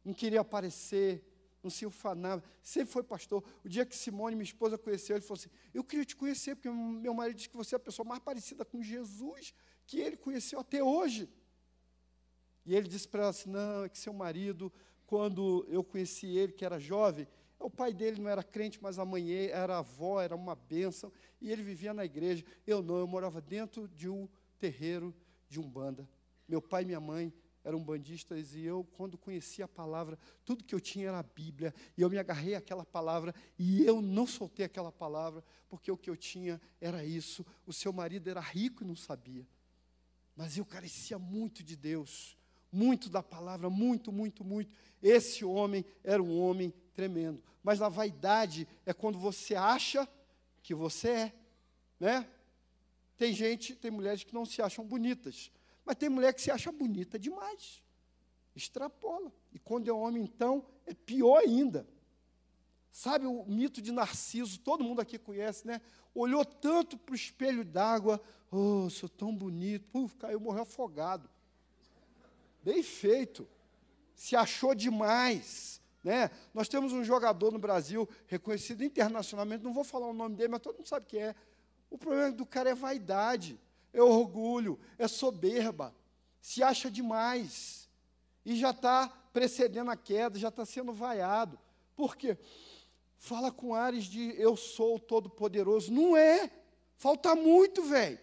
[0.04, 1.24] Não queria aparecer,
[1.62, 2.44] não se ufanava.
[2.62, 3.44] Sempre foi pastor.
[3.64, 6.70] O dia que Simone, minha esposa, conheceu, ele falou assim: Eu queria te conhecer, porque
[6.70, 9.54] meu marido disse que você é a pessoa mais parecida com Jesus
[9.86, 11.30] que ele conheceu até hoje.
[12.66, 14.72] E ele disse para ela assim: Não, é que seu marido,
[15.06, 17.28] quando eu conheci ele, que era jovem,
[17.60, 21.52] O pai dele não era crente, mas a mãe era avó, era uma bênção, e
[21.52, 22.44] ele vivia na igreja.
[22.66, 24.28] Eu não, eu morava dentro de um
[24.62, 25.12] terreiro
[25.50, 26.08] de umbanda.
[26.48, 27.34] Meu pai e minha mãe
[27.64, 31.74] eram bandistas e eu, quando conheci a palavra, tudo que eu tinha era a Bíblia,
[31.98, 36.10] e eu me agarrei àquela palavra e eu não soltei aquela palavra, porque o que
[36.10, 37.44] eu tinha era isso.
[37.66, 39.48] O seu marido era rico e não sabia,
[40.36, 42.38] mas eu carecia muito de Deus,
[42.72, 44.72] muito da palavra, muito, muito, muito.
[45.02, 50.08] Esse homem era um homem tremendo, mas na vaidade é quando você acha
[50.62, 51.34] que você é,
[52.00, 52.28] né?
[53.22, 55.52] Tem gente, tem mulheres que não se acham bonitas,
[55.86, 57.80] mas tem mulher que se acha bonita demais.
[58.56, 59.32] Extrapola.
[59.54, 61.88] E quando é homem, então, é pior ainda.
[62.92, 64.60] Sabe o mito de Narciso?
[64.62, 65.82] Todo mundo aqui conhece, né?
[66.16, 68.20] Olhou tanto para o espelho d'água.
[68.50, 69.88] Oh, sou tão bonito.
[69.90, 71.30] Puf, caiu, morreu afogado.
[72.64, 73.48] Bem feito.
[74.16, 75.80] Se achou demais.
[76.04, 76.32] Né?
[76.56, 80.62] Nós temos um jogador no Brasil, reconhecido internacionalmente, não vou falar o nome dele, mas
[80.62, 81.36] todo mundo sabe que é.
[81.92, 83.60] O problema do cara é vaidade
[83.94, 85.94] é orgulho, é soberba,
[86.40, 87.90] se acha demais
[88.46, 91.60] e já está precedendo a queda, já está sendo vaiado.
[91.96, 92.38] Por quê?
[93.18, 95.92] Fala com ares de eu sou o todo-poderoso.
[95.92, 96.50] Não é.
[96.96, 98.20] Falta muito, velho.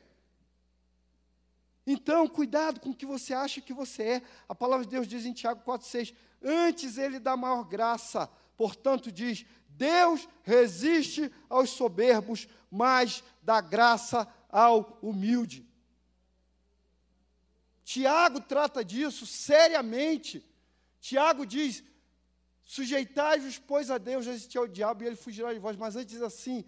[1.86, 4.22] Então, cuidado com o que você acha que você é.
[4.48, 8.28] A palavra de Deus diz em Tiago 4,6: Antes ele dá maior graça.
[8.58, 15.64] Portanto, diz: Deus resiste aos soberbos, mas dá graça ao humilde.
[17.84, 20.44] Tiago trata disso seriamente.
[21.00, 21.84] Tiago diz:
[22.64, 25.76] sujeitai-vos, pois, a Deus, resistir ao diabo e ele fugirá de vós.
[25.76, 26.64] Mas antes diz assim: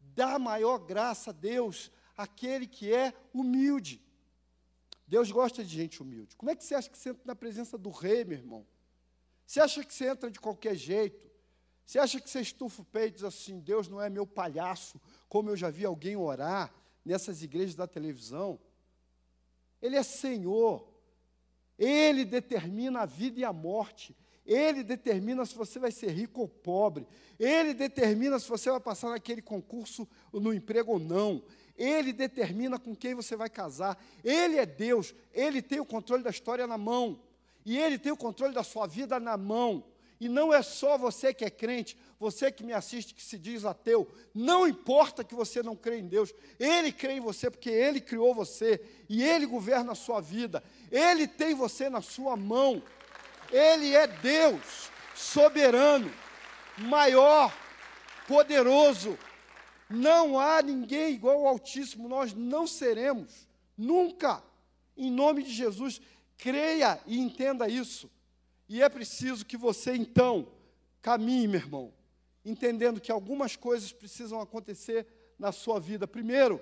[0.00, 4.00] dá maior graça a Deus, aquele que é humilde.
[5.08, 6.36] Deus gosta de gente humilde.
[6.36, 8.64] Como é que você acha que você entra na presença do rei, meu irmão?
[9.44, 11.31] Você acha que você entra de qualquer jeito?
[11.92, 15.00] Você acha que você estufa o peito e diz assim: Deus não é meu palhaço,
[15.28, 16.72] como eu já vi alguém orar?
[17.04, 18.58] nessas igrejas da televisão.
[19.80, 20.86] Ele é Senhor.
[21.78, 24.16] Ele determina a vida e a morte.
[24.44, 27.06] Ele determina se você vai ser rico ou pobre.
[27.38, 31.42] Ele determina se você vai passar naquele concurso no emprego ou não.
[31.76, 34.00] Ele determina com quem você vai casar.
[34.22, 35.14] Ele é Deus.
[35.32, 37.20] Ele tem o controle da história na mão.
[37.64, 39.84] E ele tem o controle da sua vida na mão.
[40.22, 43.64] E não é só você que é crente, você que me assiste, que se diz
[43.64, 44.08] ateu.
[44.32, 48.32] Não importa que você não crê em Deus, Ele crê em você porque Ele criou
[48.32, 50.62] você e Ele governa a sua vida.
[50.92, 52.80] Ele tem você na sua mão.
[53.50, 56.08] Ele é Deus, soberano,
[56.78, 57.52] maior,
[58.28, 59.18] poderoso.
[59.90, 64.40] Não há ninguém igual ao Altíssimo, nós não seremos, nunca.
[64.96, 66.00] Em nome de Jesus,
[66.38, 68.08] creia e entenda isso.
[68.72, 70.50] E é preciso que você, então,
[71.02, 71.92] caminhe, meu irmão,
[72.42, 75.06] entendendo que algumas coisas precisam acontecer
[75.38, 76.08] na sua vida.
[76.08, 76.58] Primeiro,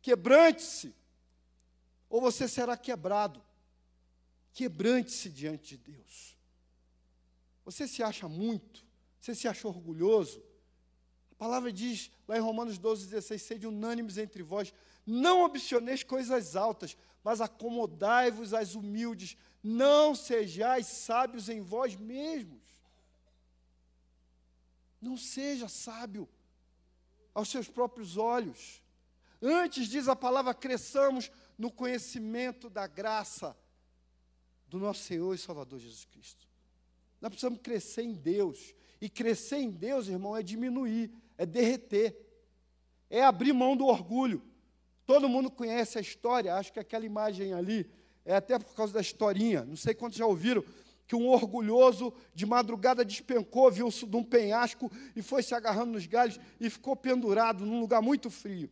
[0.00, 0.94] quebrante-se,
[2.08, 3.42] ou você será quebrado.
[4.52, 6.36] Quebrante-se diante de Deus.
[7.64, 8.86] Você se acha muito,
[9.18, 10.40] você se acha orgulhoso.
[11.32, 14.72] A palavra diz lá em Romanos 12, 16: sede unânimes entre vós,
[15.04, 19.36] não ambicioneis coisas altas, mas acomodai-vos às humildes,
[19.68, 22.62] não sejais sábios em vós mesmos.
[24.98, 26.26] Não seja sábio
[27.34, 28.82] aos seus próprios olhos.
[29.42, 33.54] Antes, diz a palavra, cresçamos no conhecimento da graça
[34.68, 36.48] do nosso Senhor e Salvador Jesus Cristo.
[37.20, 38.74] Nós precisamos crescer em Deus.
[39.02, 42.16] E crescer em Deus, irmão, é diminuir, é derreter,
[43.10, 44.42] é abrir mão do orgulho.
[45.04, 47.88] Todo mundo conhece a história, acho que aquela imagem ali
[48.28, 50.62] é até por causa da historinha, não sei quantos já ouviram,
[51.06, 56.04] que um orgulhoso de madrugada despencou, viu-se de um penhasco e foi se agarrando nos
[56.04, 58.70] galhos e ficou pendurado num lugar muito frio.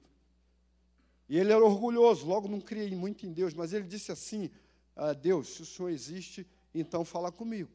[1.26, 4.50] E ele era orgulhoso, logo não criei muito em Deus, mas ele disse assim:
[4.94, 7.70] ah, Deus, se o Senhor existe, então fala comigo.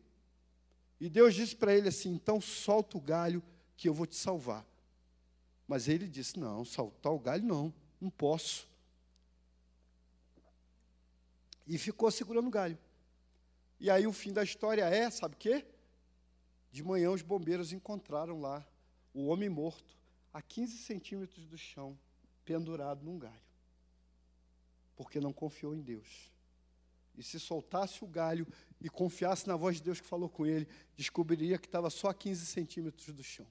[1.00, 3.42] E Deus disse para ele assim: então solta o galho
[3.76, 4.64] que eu vou te salvar.
[5.68, 8.71] Mas ele disse: não, soltar o galho não, não posso.
[11.68, 12.78] E ficou segurando o galho.
[13.80, 15.66] E aí o fim da história é, sabe o quê?
[16.72, 18.66] De manhã os bombeiros encontraram lá
[19.14, 19.98] o homem morto
[20.34, 21.98] a 15 centímetros do chão,
[22.46, 23.36] pendurado num galho.
[24.96, 26.32] Porque não confiou em Deus.
[27.18, 28.48] E se soltasse o galho
[28.80, 32.14] e confiasse na voz de Deus que falou com ele, descobriria que estava só a
[32.14, 33.48] 15 centímetros do chão.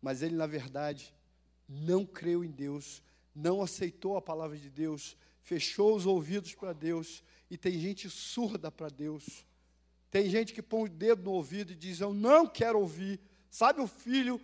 [0.00, 1.14] Mas ele, na verdade,
[1.68, 3.02] não creu em Deus,
[3.34, 8.72] não aceitou a palavra de Deus, fechou os ouvidos para Deus, e tem gente surda
[8.72, 9.46] para Deus.
[10.10, 13.20] Tem gente que põe o dedo no ouvido e diz: Eu não quero ouvir,
[13.54, 14.40] Sabe o filho,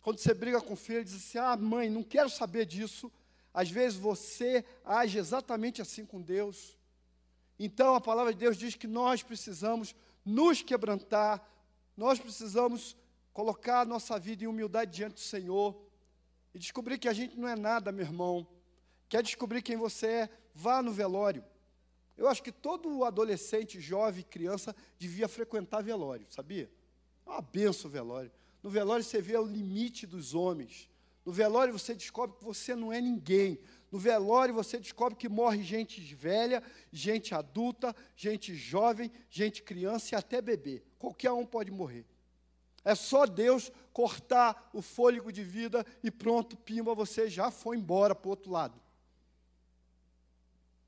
[0.00, 3.12] quando você briga com o filho, diz assim: Ah, mãe, não quero saber disso.
[3.52, 6.74] Às vezes você age exatamente assim com Deus.
[7.58, 9.94] Então a palavra de Deus diz que nós precisamos
[10.24, 11.46] nos quebrantar,
[11.94, 12.96] nós precisamos
[13.30, 15.78] colocar a nossa vida em humildade diante do Senhor
[16.54, 18.46] e descobrir que a gente não é nada, meu irmão.
[19.08, 20.30] Quer descobrir quem você é?
[20.54, 21.44] Vá no velório.
[22.16, 26.70] Eu acho que todo adolescente, jovem, criança devia frequentar velório, sabia?
[27.26, 28.32] É uma benção o velório.
[28.62, 30.88] No velório você vê o limite dos homens.
[31.24, 33.58] No velório você descobre que você não é ninguém.
[33.92, 40.18] No velório você descobre que morre gente velha, gente adulta, gente jovem, gente criança e
[40.18, 40.82] até bebê.
[40.98, 42.06] Qualquer um pode morrer.
[42.84, 48.14] É só Deus cortar o fôlego de vida e pronto, pimba, você já foi embora
[48.14, 48.80] para o outro lado.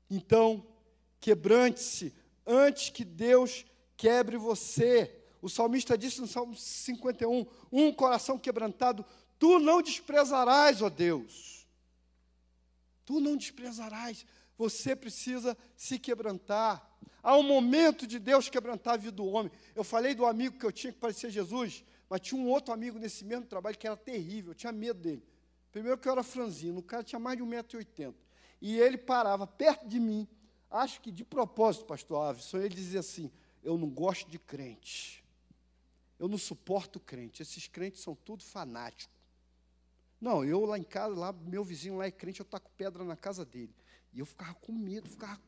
[0.09, 0.65] Então,
[1.19, 2.13] quebrante-se
[2.45, 5.15] antes que Deus quebre você.
[5.41, 9.05] O salmista disse no Salmo 51: Um coração quebrantado,
[9.37, 11.67] tu não desprezarás, ó Deus.
[13.05, 14.25] Tu não desprezarás.
[14.57, 16.85] Você precisa se quebrantar.
[17.21, 19.51] Há um momento de Deus quebrantar a vida do homem.
[19.75, 22.97] Eu falei do amigo que eu tinha que parecer Jesus, mas tinha um outro amigo
[22.97, 25.23] nesse mesmo trabalho que era terrível, eu tinha medo dele.
[25.71, 28.13] Primeiro que eu era franzino, o cara tinha mais de 1,80m.
[28.61, 30.27] E ele parava perto de mim,
[30.69, 33.31] acho que de propósito, pastor Aves, ele dizia assim:
[33.63, 35.23] Eu não gosto de crente.
[36.17, 37.41] Eu não suporto crente.
[37.41, 39.17] Esses crentes são tudo fanáticos.
[40.19, 43.15] Não, eu lá em casa, lá, meu vizinho lá é crente, eu taco pedra na
[43.15, 43.73] casa dele.
[44.11, 45.39] E eu ficava com medo, ficava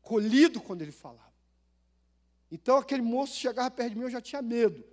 [0.00, 1.32] colhido quando ele falava.
[2.50, 4.84] Então aquele moço chegava perto de mim, eu já tinha medo.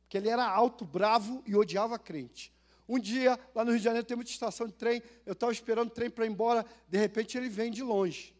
[0.00, 2.53] Porque ele era alto, bravo e odiava crente.
[2.88, 5.88] Um dia, lá no Rio de Janeiro, tem muita estação de trem, eu estava esperando
[5.88, 8.34] o trem para ir embora, de repente ele vem de longe.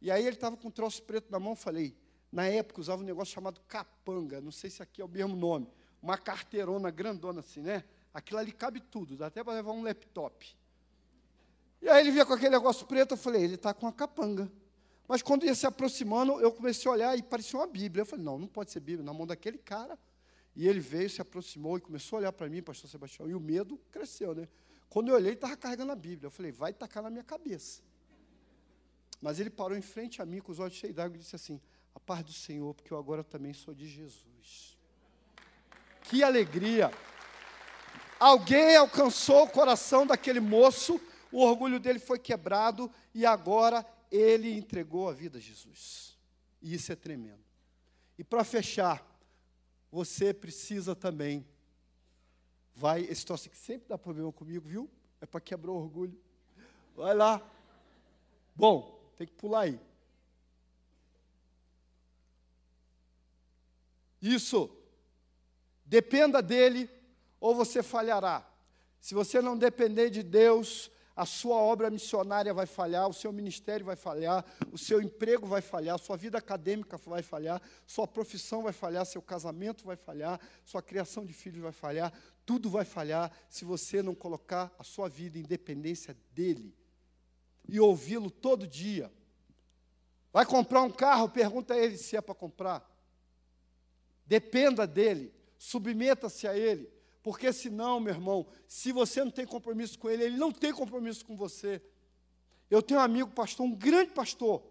[0.00, 1.96] E aí ele estava com um troço preto na mão, falei,
[2.30, 5.66] na época usava um negócio chamado capanga, não sei se aqui é o mesmo nome,
[6.02, 7.84] uma carteirona grandona assim, né?
[8.12, 10.46] Aquilo ali cabe tudo, dá até para levar um laptop.
[11.82, 14.50] E aí ele via com aquele negócio preto, eu falei, ele está com uma capanga.
[15.08, 18.02] Mas quando ia se aproximando, eu comecei a olhar e parecia uma Bíblia.
[18.02, 19.98] Eu falei, não, não pode ser Bíblia, na mão daquele cara.
[20.54, 23.40] E ele veio, se aproximou e começou a olhar para mim, pastor Sebastião, e o
[23.40, 24.48] medo cresceu, né?
[24.88, 26.26] Quando eu olhei, ele estava carregando a Bíblia.
[26.26, 27.80] Eu falei, vai tacar na minha cabeça.
[29.20, 31.60] Mas ele parou em frente a mim, com os olhos cheios d'água, e disse assim:
[31.94, 34.76] A paz do Senhor, porque eu agora também sou de Jesus.
[36.02, 36.90] Que alegria!
[38.18, 45.08] Alguém alcançou o coração daquele moço, o orgulho dele foi quebrado, e agora ele entregou
[45.08, 46.18] a vida a Jesus.
[46.60, 47.44] E isso é tremendo.
[48.18, 49.06] E para fechar,
[49.90, 51.46] você precisa também.
[52.74, 54.90] Vai, esse troço que sempre dá problema comigo, viu?
[55.20, 56.18] É para quebrar o orgulho.
[56.96, 57.42] Vai lá.
[58.54, 59.80] Bom, tem que pular aí.
[64.20, 64.70] Isso.
[65.84, 66.88] Dependa dele
[67.40, 68.46] ou você falhará.
[69.00, 73.84] Se você não depender de Deus, a sua obra missionária vai falhar, o seu ministério
[73.84, 78.72] vai falhar, o seu emprego vai falhar, sua vida acadêmica vai falhar, sua profissão vai
[78.72, 82.12] falhar, seu casamento vai falhar, sua criação de filhos vai falhar,
[82.46, 86.74] tudo vai falhar se você não colocar a sua vida em dependência dele
[87.68, 89.12] e ouvi-lo todo dia.
[90.32, 92.88] Vai comprar um carro, pergunta a ele se é para comprar.
[94.26, 96.99] Dependa dele, submeta-se a ele.
[97.22, 101.24] Porque senão, meu irmão, se você não tem compromisso com ele, ele não tem compromisso
[101.24, 101.82] com você.
[102.70, 104.62] Eu tenho um amigo pastor, um grande pastor,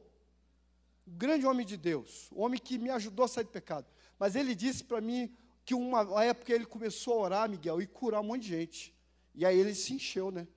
[1.08, 3.86] um grande homem de Deus, um homem que me ajudou a sair do pecado.
[4.18, 5.32] Mas ele disse para mim
[5.64, 8.95] que uma, época ele começou a orar, Miguel, e curar um monte de gente.
[9.36, 10.47] E aí ele se encheu, né?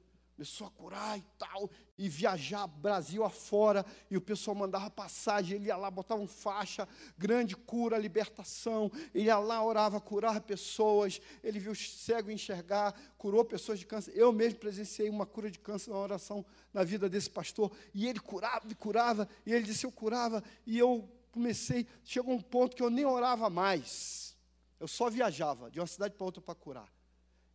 [0.42, 5.66] Começou a curar e tal, e viajar Brasil afora, e o pessoal mandava passagem, ele
[5.66, 11.60] ia lá, botava um faixa, grande cura, libertação, ele ia lá, orava, curava pessoas, ele
[11.60, 14.14] viu cego enxergar, curou pessoas de câncer.
[14.16, 18.18] Eu mesmo presenciei uma cura de câncer, uma oração na vida desse pastor, e ele
[18.18, 22.82] curava e curava, e ele disse, eu curava, e eu comecei, chegou um ponto que
[22.82, 24.36] eu nem orava mais,
[24.80, 27.01] eu só viajava de uma cidade para outra para curar.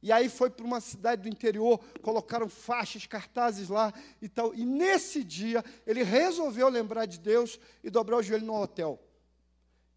[0.07, 4.55] E aí foi para uma cidade do interior, colocaram faixas, cartazes lá e tal.
[4.55, 8.97] E nesse dia, ele resolveu lembrar de Deus e dobrar o joelho no hotel.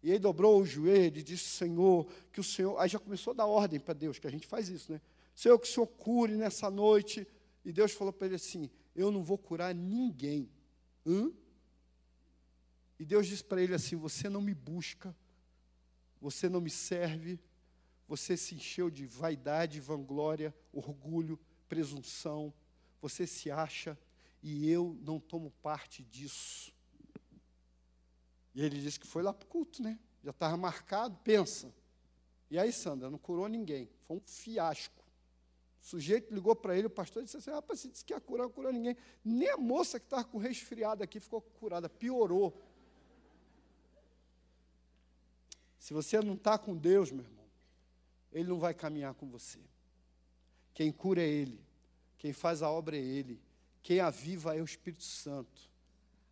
[0.03, 2.77] E aí dobrou o joelho e disse: Senhor, que o Senhor.
[2.77, 4.99] Aí já começou a dar ordem para Deus, que a gente faz isso, né?
[5.33, 7.25] Senhor, que o Senhor cure nessa noite.
[7.63, 10.51] E Deus falou para ele assim: Eu não vou curar ninguém.
[11.07, 11.31] Hã?
[12.99, 15.15] E Deus disse para ele assim: Você não me busca,
[16.19, 17.39] você não me serve,
[18.11, 21.39] você se encheu de vaidade, vanglória, orgulho,
[21.69, 22.53] presunção,
[23.01, 23.97] você se acha
[24.43, 26.73] e eu não tomo parte disso.
[28.53, 29.97] E ele disse que foi lá para o culto, né?
[30.21, 31.73] Já estava marcado, pensa.
[32.49, 33.89] E aí, Sandra, não curou ninguém.
[34.01, 35.01] Foi um fiasco.
[35.81, 38.43] O sujeito ligou para ele, o pastor disse assim: rapaz, você disse que ia curar,
[38.43, 38.97] não curou ninguém.
[39.23, 42.61] Nem a moça que estava com resfriado aqui ficou curada, piorou.
[45.79, 47.40] Se você não está com Deus, meu irmão,
[48.31, 49.59] Ele não vai caminhar com você.
[50.73, 51.59] Quem cura é Ele,
[52.17, 53.41] quem faz a obra é Ele,
[53.81, 55.69] quem aviva é o Espírito Santo.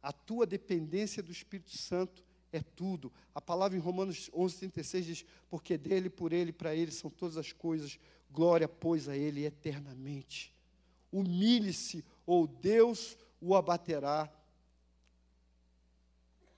[0.02, 3.12] A tua dependência do Espírito Santo é tudo.
[3.34, 7.52] A palavra em Romanos 11:36 diz: "Porque dele, por ele, para ele são todas as
[7.52, 8.00] coisas.
[8.32, 10.54] Glória, pois, a ele eternamente."
[11.12, 14.32] Humilhe-se, ou Deus o abaterá.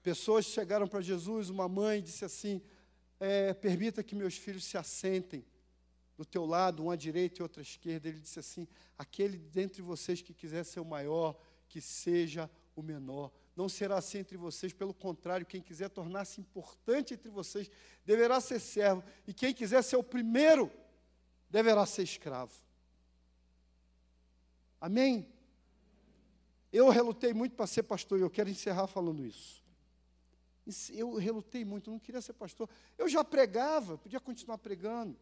[0.04, 2.62] Pessoas chegaram para Jesus, uma mãe disse assim:
[3.22, 5.46] é, permita que meus filhos se assentem
[6.18, 8.10] do teu lado, um à direita e outro à esquerda.
[8.10, 8.68] Ele disse assim:
[8.98, 13.32] aquele dentre vocês que quiser ser o maior, que seja o menor.
[13.56, 17.70] Não será assim entre vocês, pelo contrário, quem quiser tornar-se importante entre vocês
[18.04, 20.72] deverá ser servo, e quem quiser ser o primeiro
[21.48, 22.54] deverá ser escravo.
[24.80, 25.28] Amém?
[26.74, 29.61] Eu relutei muito para ser pastor e eu quero encerrar falando isso.
[30.90, 32.70] Eu relutei muito, não queria ser pastor.
[32.98, 35.18] Eu já pregava, podia continuar pregando.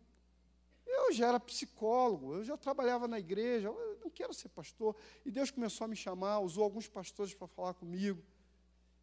[0.85, 4.95] Eu já era psicólogo, eu já trabalhava na igreja, eu não quero ser pastor.
[5.25, 8.21] E Deus começou a me chamar, usou alguns pastores para falar comigo.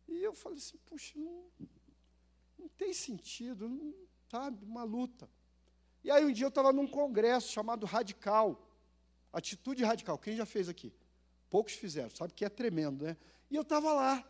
[0.08, 1.44] E eu falei assim, puxa, não,
[2.58, 3.94] não tem sentido, não,
[4.28, 5.28] sabe, uma luta.
[6.02, 8.60] E aí um dia eu estava num congresso chamado Radical,
[9.32, 10.18] Atitude Radical.
[10.18, 10.92] Quem já fez aqui?
[11.48, 13.16] Poucos fizeram, sabe que é tremendo, né?
[13.50, 14.24] E eu estava lá.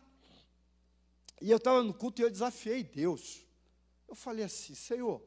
[1.41, 3.45] E eu estava no culto e eu desafiei Deus.
[4.07, 5.21] Eu falei assim, Senhor,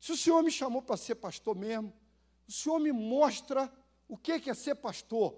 [0.00, 1.92] se o Senhor me chamou para ser pastor mesmo,
[2.46, 3.72] o Senhor me mostra
[4.08, 5.36] o que é ser pastor.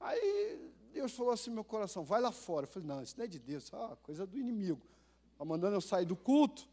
[0.00, 2.64] Aí Deus falou assim meu coração, vai lá fora.
[2.64, 4.82] Eu falei, não, isso não é de Deus, isso é coisa do inimigo.
[5.32, 6.68] Está mandando eu sair do culto.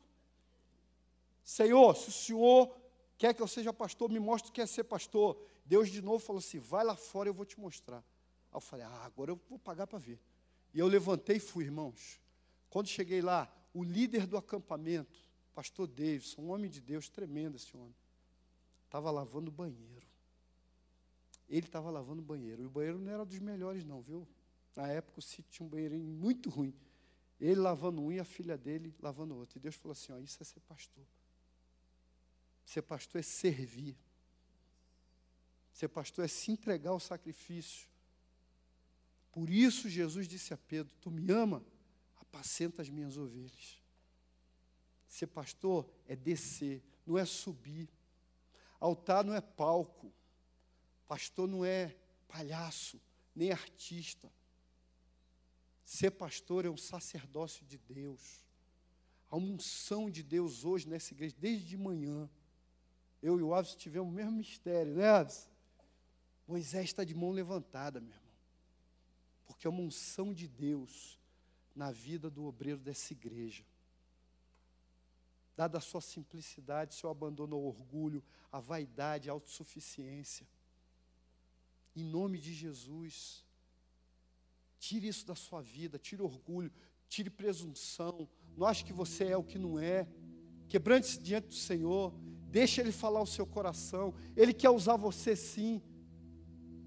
[1.43, 2.76] Senhor, se o Senhor
[3.18, 5.38] quer que eu seja pastor, me mostre o que é ser pastor.
[5.66, 7.97] Deus de novo falou assim, vai lá fora, eu vou te mostrar.
[7.97, 10.20] Aí eu falei, ah, agora eu vou pagar para ver.
[10.74, 12.20] E eu levantei e fui, irmãos.
[12.70, 15.20] Quando cheguei lá, o líder do acampamento,
[15.53, 17.95] pastor Davidson, um homem de Deus, tremendo esse homem,
[18.86, 20.07] estava lavando o banheiro.
[21.47, 22.61] Ele estava lavando o banheiro.
[22.61, 24.28] E o banheiro não era dos melhores, não, viu?
[24.76, 26.74] Na época o sítio tinha um banheirinho muito ruim.
[27.39, 29.57] Ele lavando um e a filha dele lavando outro.
[29.57, 31.05] E Deus falou assim: ó, isso é ser pastor.
[32.65, 33.97] Ser pastor é servir.
[35.74, 37.88] Ser pastor é se entregar ao sacrifício.
[39.32, 41.63] Por isso Jesus disse a Pedro: Tu me ama?
[42.32, 43.82] Apacenta as minhas ovelhas.
[45.08, 47.90] Ser pastor é descer, não é subir.
[48.80, 50.14] Altar não é palco.
[51.08, 51.96] Pastor não é
[52.28, 53.02] palhaço,
[53.36, 54.32] nem artista.
[55.84, 58.46] Ser pastor é um sacerdócio de Deus.
[59.32, 62.30] A unção de Deus hoje nessa igreja, desde de manhã.
[63.22, 65.50] Eu e o Aves tivemos o mesmo mistério, né, Aves?
[66.48, 68.34] Moisés está de mão levantada, meu irmão.
[69.46, 71.18] Porque é uma unção de Deus
[71.82, 73.64] na vida do obreiro dessa igreja
[75.60, 80.48] dada a sua simplicidade, seu abandono ao orgulho, à vaidade, à autossuficiência.
[81.94, 83.44] Em nome de Jesus,
[84.80, 86.72] tire isso da sua vida, tire orgulho,
[87.10, 88.26] tire presunção,
[88.56, 90.08] não ache que você é o que não é.
[90.70, 92.14] Quebrante-se diante do Senhor,
[92.50, 95.82] deixe Ele falar o seu coração, Ele quer usar você sim.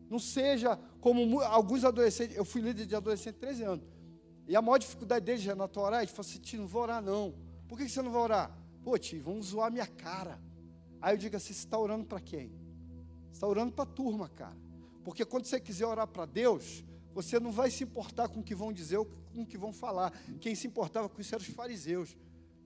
[0.08, 3.84] Não seja como alguns adolescentes, eu fui líder de adolescente 13 anos,
[4.52, 6.82] e a maior dificuldade deles é na tua orar, ele falou assim, tio, não vou
[6.82, 7.34] orar não.
[7.66, 8.58] Por que você não vai orar?
[8.84, 10.38] Pô, tio, vão zoar minha cara.
[11.00, 12.50] Aí eu digo assim: você está orando para quem?
[13.28, 14.54] Você está orando para a turma, cara.
[15.02, 16.84] Porque quando você quiser orar para Deus,
[17.14, 19.72] você não vai se importar com o que vão dizer ou com o que vão
[19.72, 20.12] falar.
[20.38, 22.14] Quem se importava com isso eram os fariseus.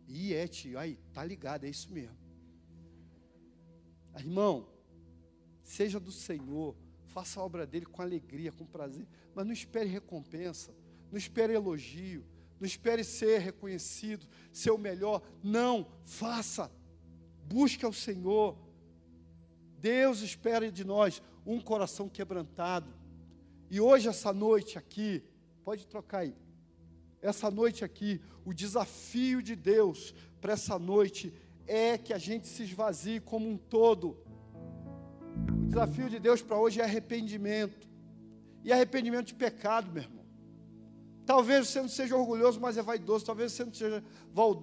[0.09, 2.17] E é, tio, aí, tá ligado, é isso mesmo.
[4.19, 4.67] Irmão,
[5.63, 6.75] seja do Senhor,
[7.05, 9.07] faça a obra dele com alegria, com prazer,
[9.37, 10.75] mas não espere recompensa,
[11.11, 12.25] não espere elogio,
[12.59, 15.23] não espere ser reconhecido, ser o melhor.
[15.43, 16.71] Não, faça.
[17.45, 18.57] Busque ao Senhor.
[19.79, 22.93] Deus espera de nós um coração quebrantado.
[23.71, 25.23] E hoje, essa noite aqui,
[25.65, 26.35] pode trocar aí.
[27.21, 31.33] Essa noite aqui, o desafio de Deus para essa noite
[31.67, 34.17] é que a gente se esvazie como um todo.
[35.51, 37.89] O desafio de Deus para hoje é arrependimento.
[38.65, 40.26] E arrependimento de pecado, meu irmão.
[41.27, 43.27] Talvez você não seja orgulhoso, mas é vaidoso.
[43.27, 44.03] Talvez você não seja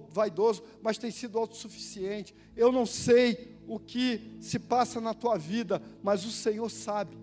[0.08, 2.34] vaidoso, mas tem sido autossuficiente.
[2.56, 7.18] Eu não sei o que se passa na tua vida, mas o Senhor sabe.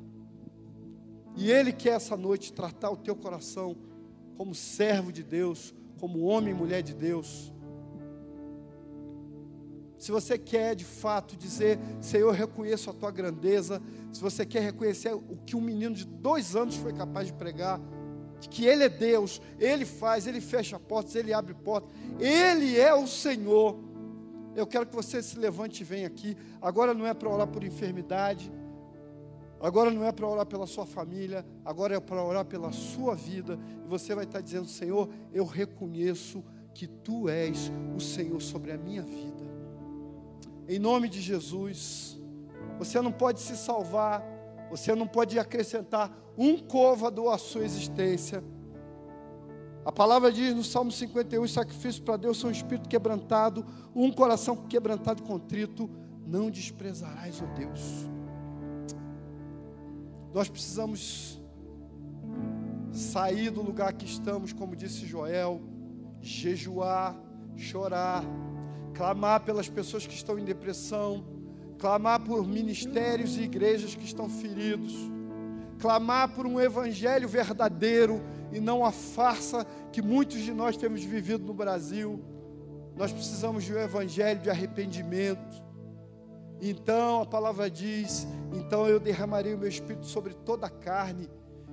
[1.35, 3.75] E Ele quer essa noite tratar o teu coração
[4.37, 7.51] como servo de Deus, como homem e mulher de Deus.
[9.97, 13.79] se você quer de fato dizer, Senhor, eu reconheço a tua grandeza,
[14.11, 17.79] se você quer reconhecer o que um menino de dois anos foi capaz de pregar,
[18.49, 23.07] que Ele é Deus, Ele faz, Ele fecha portas, Ele abre portas, Ele é o
[23.07, 23.77] Senhor.
[24.55, 26.35] Eu quero que você se levante e venha aqui.
[26.61, 28.51] Agora não é para orar por enfermidade,
[29.59, 33.57] agora não é para orar pela sua família, agora é para orar pela sua vida.
[33.85, 38.77] E você vai estar dizendo: Senhor, eu reconheço que Tu és o Senhor sobre a
[38.77, 39.51] minha vida
[40.71, 42.17] em nome de Jesus.
[42.79, 44.23] Você não pode se salvar,
[44.71, 48.41] você não pode acrescentar um côvado à sua existência.
[49.83, 54.55] A palavra diz no Salmo 51: sacrifícios para Deus são um espírito quebrantado, um coração
[54.55, 55.89] quebrantado e contrito,
[56.25, 57.81] não desprezarás, ó oh Deus.
[60.33, 61.41] Nós precisamos
[62.93, 65.61] sair do lugar que estamos, como disse Joel,
[66.21, 67.19] jejuar,
[67.57, 68.23] chorar,
[68.93, 71.25] clamar pelas pessoas que estão em depressão,
[71.81, 74.93] clamar por ministérios e igrejas que estão feridos,
[75.79, 78.21] clamar por um evangelho verdadeiro
[78.51, 82.23] e não a farsa que muitos de nós temos vivido no Brasil.
[82.95, 85.63] Nós precisamos de um evangelho de arrependimento.
[86.61, 91.27] Então a palavra diz: então eu derramarei o meu espírito sobre toda a carne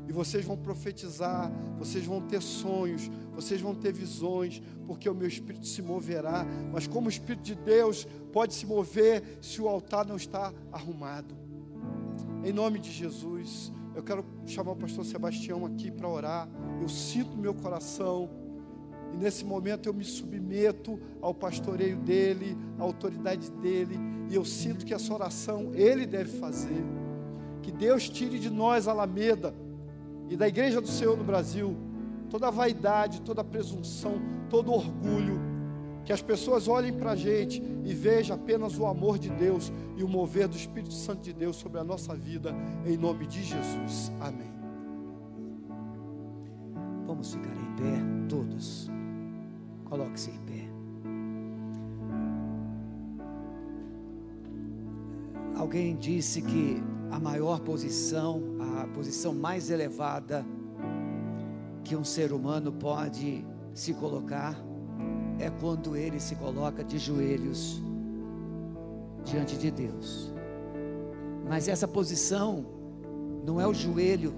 [0.09, 5.28] e vocês vão profetizar, vocês vão ter sonhos, vocês vão ter visões, porque o meu
[5.28, 6.46] espírito se moverá.
[6.72, 11.36] Mas como o espírito de Deus pode se mover se o altar não está arrumado?
[12.42, 16.48] Em nome de Jesus, eu quero chamar o pastor Sebastião aqui para orar.
[16.80, 18.30] Eu sinto meu coração,
[19.12, 23.98] e nesse momento eu me submeto ao pastoreio dele, à autoridade dele,
[24.30, 26.82] e eu sinto que essa oração ele deve fazer.
[27.62, 29.54] Que Deus tire de nós, Alameda,
[30.29, 31.76] e da igreja do Senhor no Brasil,
[32.29, 34.20] toda vaidade, toda presunção,
[34.51, 35.41] todo orgulho,
[36.05, 40.03] que as pessoas olhem para a gente e vejam apenas o amor de Deus e
[40.03, 42.55] o mover do Espírito Santo de Deus sobre a nossa vida,
[42.87, 44.11] em nome de Jesus.
[44.20, 44.53] Amém.
[47.07, 48.91] Vamos ficar em pé, todos.
[49.85, 50.68] Coloque-se em pé.
[55.57, 58.42] Alguém disse que a maior posição,
[58.80, 60.44] a posição mais elevada
[61.84, 64.56] que um ser humano pode se colocar
[65.38, 67.80] é quando ele se coloca de joelhos
[69.24, 70.32] diante de Deus.
[71.48, 72.66] Mas essa posição
[73.44, 74.34] não é o joelho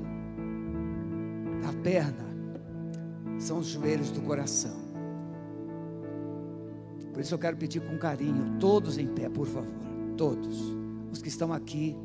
[1.62, 2.24] da perna,
[3.38, 4.78] são os joelhos do coração.
[7.12, 9.74] Por isso eu quero pedir com carinho, todos em pé, por favor,
[10.16, 10.58] todos,
[11.10, 11.96] os que estão aqui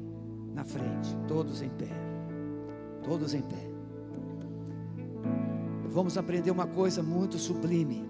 [0.56, 1.92] na frente, todos em pé.
[3.04, 3.70] Todos em pé.
[5.90, 8.10] Vamos aprender uma coisa muito sublime.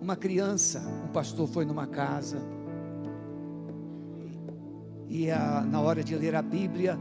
[0.00, 2.38] Uma criança, um pastor foi numa casa
[5.08, 6.98] e a, na hora de ler a Bíblia,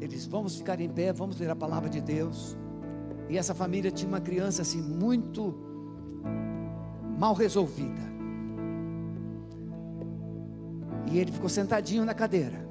[0.00, 2.56] eles vamos ficar em pé, vamos ler a palavra de Deus.
[3.28, 5.54] E essa família tinha uma criança assim muito
[7.18, 8.00] mal resolvida.
[11.10, 12.65] E ele ficou sentadinho na cadeira.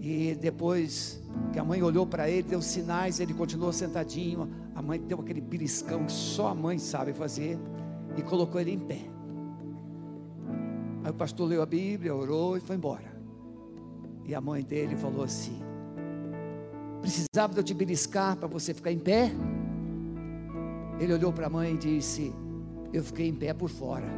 [0.00, 1.22] E depois
[1.52, 4.48] que a mãe olhou para ele, deu sinais, ele continuou sentadinho.
[4.74, 7.58] A mãe deu aquele beliscão que só a mãe sabe fazer
[8.16, 9.00] e colocou ele em pé.
[11.04, 13.10] Aí o pastor leu a Bíblia, orou e foi embora.
[14.24, 15.60] E a mãe dele falou assim:
[17.02, 19.30] Precisava de eu te beliscar para você ficar em pé?
[20.98, 22.32] Ele olhou para a mãe e disse:
[22.92, 24.08] Eu fiquei em pé por fora,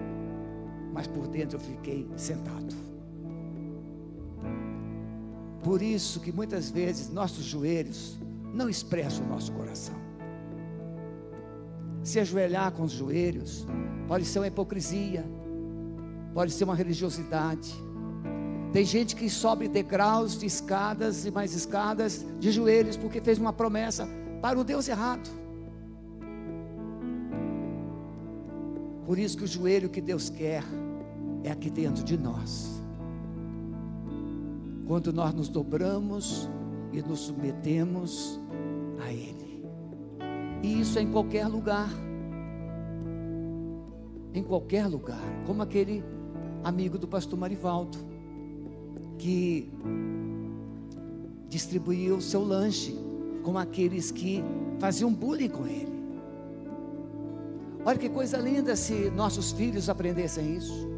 [0.93, 2.92] mas por dentro eu fiquei sentado.
[5.63, 8.19] Por isso que muitas vezes nossos joelhos
[8.53, 9.95] não expressam o nosso coração.
[12.03, 13.65] Se ajoelhar com os joelhos
[14.09, 15.25] pode ser uma hipocrisia,
[16.35, 17.73] pode ser uma religiosidade.
[18.73, 23.53] Tem gente que sobe degraus de escadas e mais escadas de joelhos porque fez uma
[23.53, 24.09] promessa
[24.41, 25.31] para o Deus errado.
[29.07, 30.65] Por isso que o joelho que Deus quer
[31.45, 32.82] é aqui dentro de nós
[34.87, 36.49] quando nós nos dobramos
[36.93, 38.41] e nos submetemos
[39.01, 39.65] a Ele.
[40.63, 41.91] E isso é em qualquer lugar.
[44.33, 45.23] Em qualquer lugar.
[45.47, 46.05] Como aquele
[46.63, 47.99] amigo do pastor Marivaldo,
[49.19, 49.71] que
[51.49, 52.97] distribuía o seu lanche
[53.43, 54.43] com aqueles que
[54.79, 55.93] faziam bullying com ele.
[57.85, 60.89] Olha que coisa linda se nossos filhos aprendessem isso.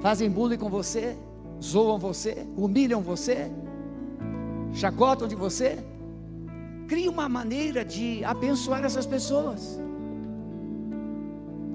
[0.00, 1.16] Fazem bullying com você,
[1.62, 3.50] zoam você, humilham você,
[4.72, 5.78] chacotam de você.
[6.86, 9.80] Crie uma maneira de abençoar essas pessoas.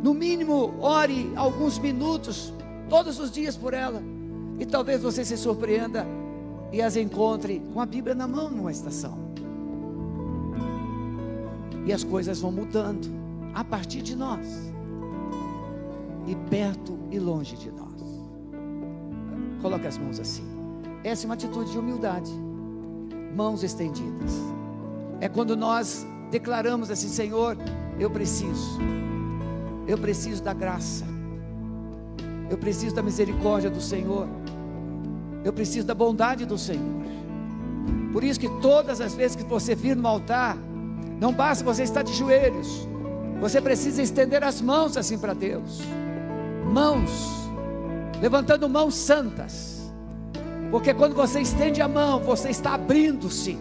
[0.01, 2.53] No mínimo, ore alguns minutos,
[2.89, 4.01] todos os dias por ela.
[4.57, 6.05] E talvez você se surpreenda
[6.71, 9.17] e as encontre com a Bíblia na mão numa estação.
[11.85, 13.07] E as coisas vão mudando
[13.53, 14.47] a partir de nós,
[16.27, 17.90] e perto e longe de nós.
[19.61, 20.43] Coloque as mãos assim.
[21.03, 22.31] Essa é uma atitude de humildade,
[23.35, 24.31] mãos estendidas.
[25.19, 27.57] É quando nós declaramos assim: Senhor,
[27.99, 28.79] eu preciso,
[29.87, 31.05] eu preciso da graça,
[32.49, 34.27] eu preciso da misericórdia do Senhor,
[35.43, 37.01] eu preciso da bondade do Senhor.
[38.11, 40.57] Por isso que todas as vezes que você vir no altar,
[41.19, 42.87] não basta você estar de joelhos,
[43.39, 45.81] você precisa estender as mãos assim para Deus,
[46.71, 47.40] mãos,
[48.21, 49.91] levantando mãos santas,
[50.69, 53.57] porque quando você estende a mão, você está abrindo-se,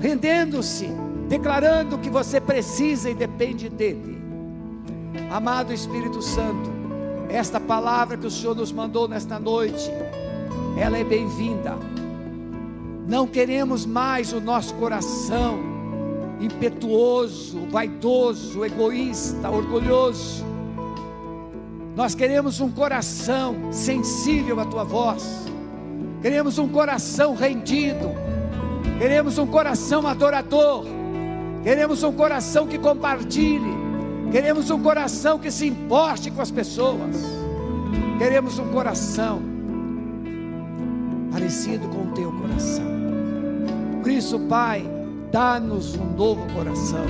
[0.00, 0.90] rendendo-se
[1.28, 4.16] declarando que você precisa e depende dele.
[5.30, 6.70] Amado Espírito Santo,
[7.28, 9.90] esta palavra que o Senhor nos mandou nesta noite,
[10.78, 11.76] ela é bem-vinda.
[13.08, 15.58] Não queremos mais o nosso coração
[16.40, 20.44] impetuoso, vaidoso, egoísta, orgulhoso.
[21.96, 25.46] Nós queremos um coração sensível à tua voz.
[26.22, 28.10] Queremos um coração rendido.
[28.98, 30.86] Queremos um coração adorador
[31.66, 33.74] Queremos um coração que compartilhe.
[34.30, 37.16] Queremos um coração que se importe com as pessoas.
[38.18, 39.42] Queremos um coração
[41.32, 42.86] parecido com o teu coração.
[44.00, 44.88] Por isso, Pai,
[45.32, 47.04] dá-nos um novo coração.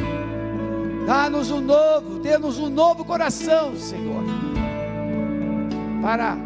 [1.06, 4.24] Dá-nos um novo, dê-nos um novo coração, Senhor,
[6.06, 6.36] para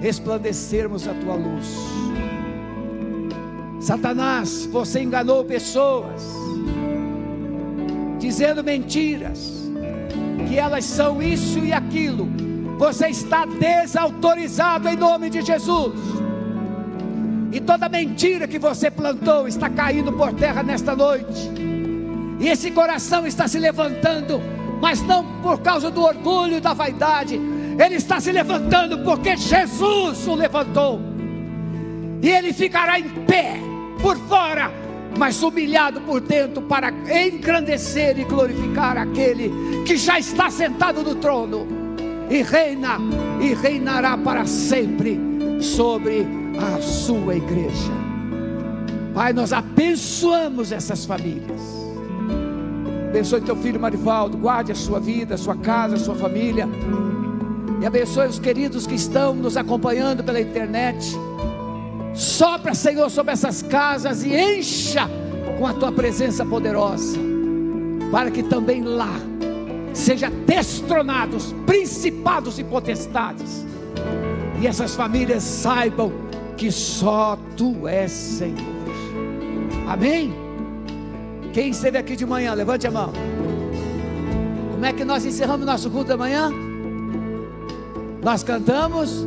[0.00, 1.66] resplandecermos a tua luz.
[3.78, 6.22] Satanás, você enganou pessoas
[8.18, 9.70] dizendo mentiras,
[10.48, 12.26] que elas são isso e aquilo,
[12.78, 15.92] você está desautorizado em nome de Jesus.
[17.52, 21.50] E toda mentira que você plantou está caindo por terra nesta noite.
[22.40, 24.40] E esse coração está se levantando,
[24.80, 27.51] mas não por causa do orgulho e da vaidade.
[27.78, 31.00] Ele está se levantando porque Jesus o levantou.
[32.22, 33.56] E ele ficará em pé
[34.00, 34.82] por fora
[35.18, 39.50] mas humilhado por dentro para engrandecer e glorificar aquele
[39.84, 41.66] que já está sentado no trono
[42.30, 42.98] e reina
[43.40, 45.20] e reinará para sempre
[45.60, 46.26] sobre
[46.58, 47.92] a sua igreja.
[49.14, 51.60] Pai, nós abençoamos essas famílias.
[53.10, 56.66] Abençoe teu filho Marivaldo, guarde a sua vida, a sua casa, a sua família.
[57.82, 61.18] E abençoe os queridos que estão nos acompanhando pela internet
[62.14, 65.08] Sopra, Senhor, sobre essas casas e encha
[65.58, 67.18] com a tua presença poderosa,
[68.10, 69.14] para que também lá
[69.94, 73.64] seja destronados principados e potestades,
[74.60, 76.12] e essas famílias saibam
[76.56, 78.58] que só tu és Senhor.
[79.88, 80.32] Amém?
[81.52, 83.12] Quem esteve aqui de manhã, levante a mão.
[84.72, 86.50] Como é que nós encerramos nosso culto da manhã?
[88.22, 89.26] Nós cantamos.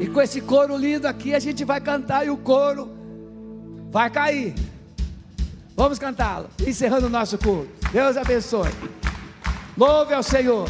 [0.00, 2.90] E com esse coro lindo aqui, a gente vai cantar e o coro
[3.92, 4.54] vai cair.
[5.76, 7.70] Vamos cantá-lo, encerrando o nosso culto.
[7.92, 8.70] Deus abençoe.
[9.78, 10.68] Louve ao Senhor.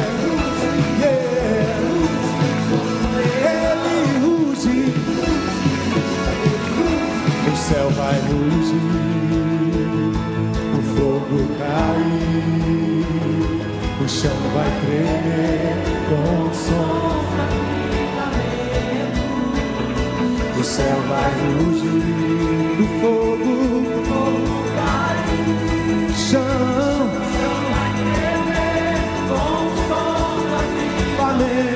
[1.01, 1.13] é
[3.43, 3.95] é ele
[4.25, 4.79] ruge,
[7.45, 8.79] é o céu vai rugir,
[10.73, 13.05] o fogo cair,
[13.99, 15.75] o chão vai tremer
[16.09, 17.25] com som.
[20.57, 23.53] O céu vai rugir, o fogo,
[23.89, 26.94] o fogo cair, chão
[31.17, 31.74] está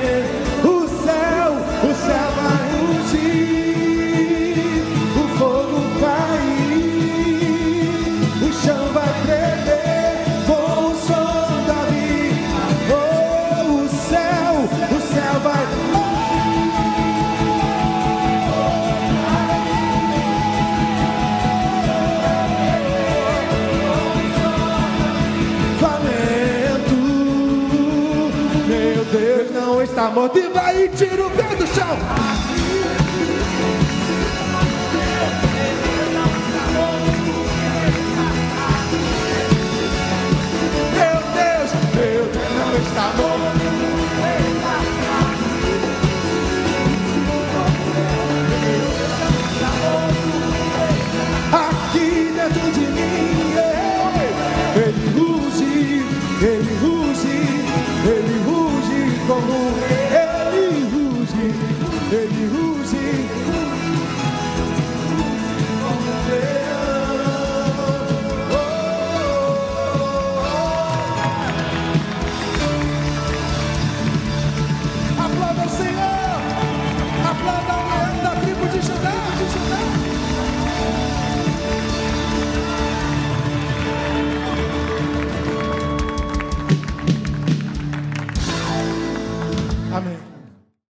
[30.10, 32.49] e vai e tira o pé do chão.